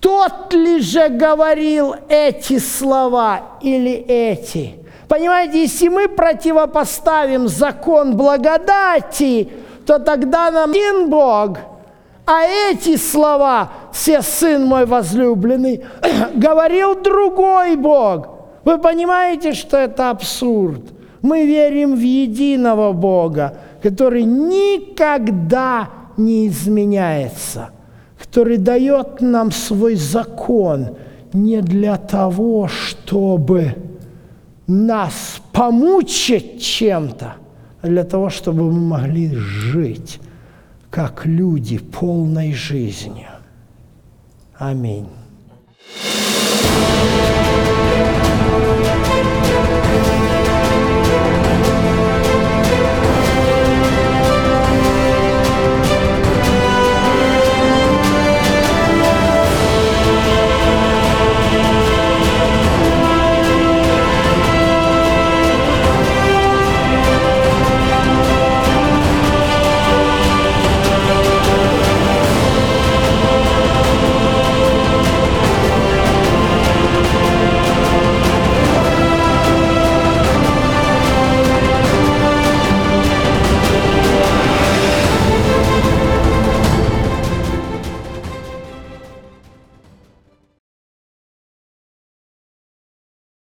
Тот 0.00 0.52
ли 0.52 0.80
же 0.80 1.08
говорил 1.08 1.94
эти 2.08 2.58
слова 2.58 3.40
или 3.60 3.92
эти? 3.92 4.76
Понимаете, 5.08 5.62
если 5.62 5.88
мы 5.88 6.08
противопоставим 6.08 7.48
закон 7.48 8.16
благодати, 8.16 9.48
то 9.86 9.98
тогда 9.98 10.50
нам 10.50 10.70
один 10.70 11.10
Бог, 11.10 11.58
а 12.26 12.42
эти 12.44 12.96
слова, 12.96 13.70
все 13.92 14.22
сын 14.22 14.64
мой 14.64 14.86
возлюбленный, 14.86 15.84
говорил 16.34 17.00
другой 17.00 17.76
Бог. 17.76 18.28
Вы 18.64 18.78
понимаете, 18.78 19.52
что 19.52 19.76
это 19.76 20.10
абсурд? 20.10 20.82
Мы 21.24 21.46
верим 21.46 21.94
в 21.96 22.00
единого 22.00 22.92
Бога, 22.92 23.56
который 23.82 24.24
никогда 24.24 25.88
не 26.18 26.48
изменяется, 26.48 27.70
который 28.18 28.58
дает 28.58 29.22
нам 29.22 29.50
свой 29.50 29.94
закон 29.94 30.98
не 31.32 31.62
для 31.62 31.96
того, 31.96 32.68
чтобы 32.68 33.74
нас 34.66 35.40
помучить 35.50 36.62
чем-то, 36.62 37.36
а 37.80 37.86
для 37.86 38.04
того, 38.04 38.28
чтобы 38.28 38.70
мы 38.70 38.80
могли 38.80 39.34
жить 39.34 40.20
как 40.90 41.24
люди 41.24 41.78
полной 41.78 42.52
жизнью. 42.52 43.30
Аминь. 44.58 45.08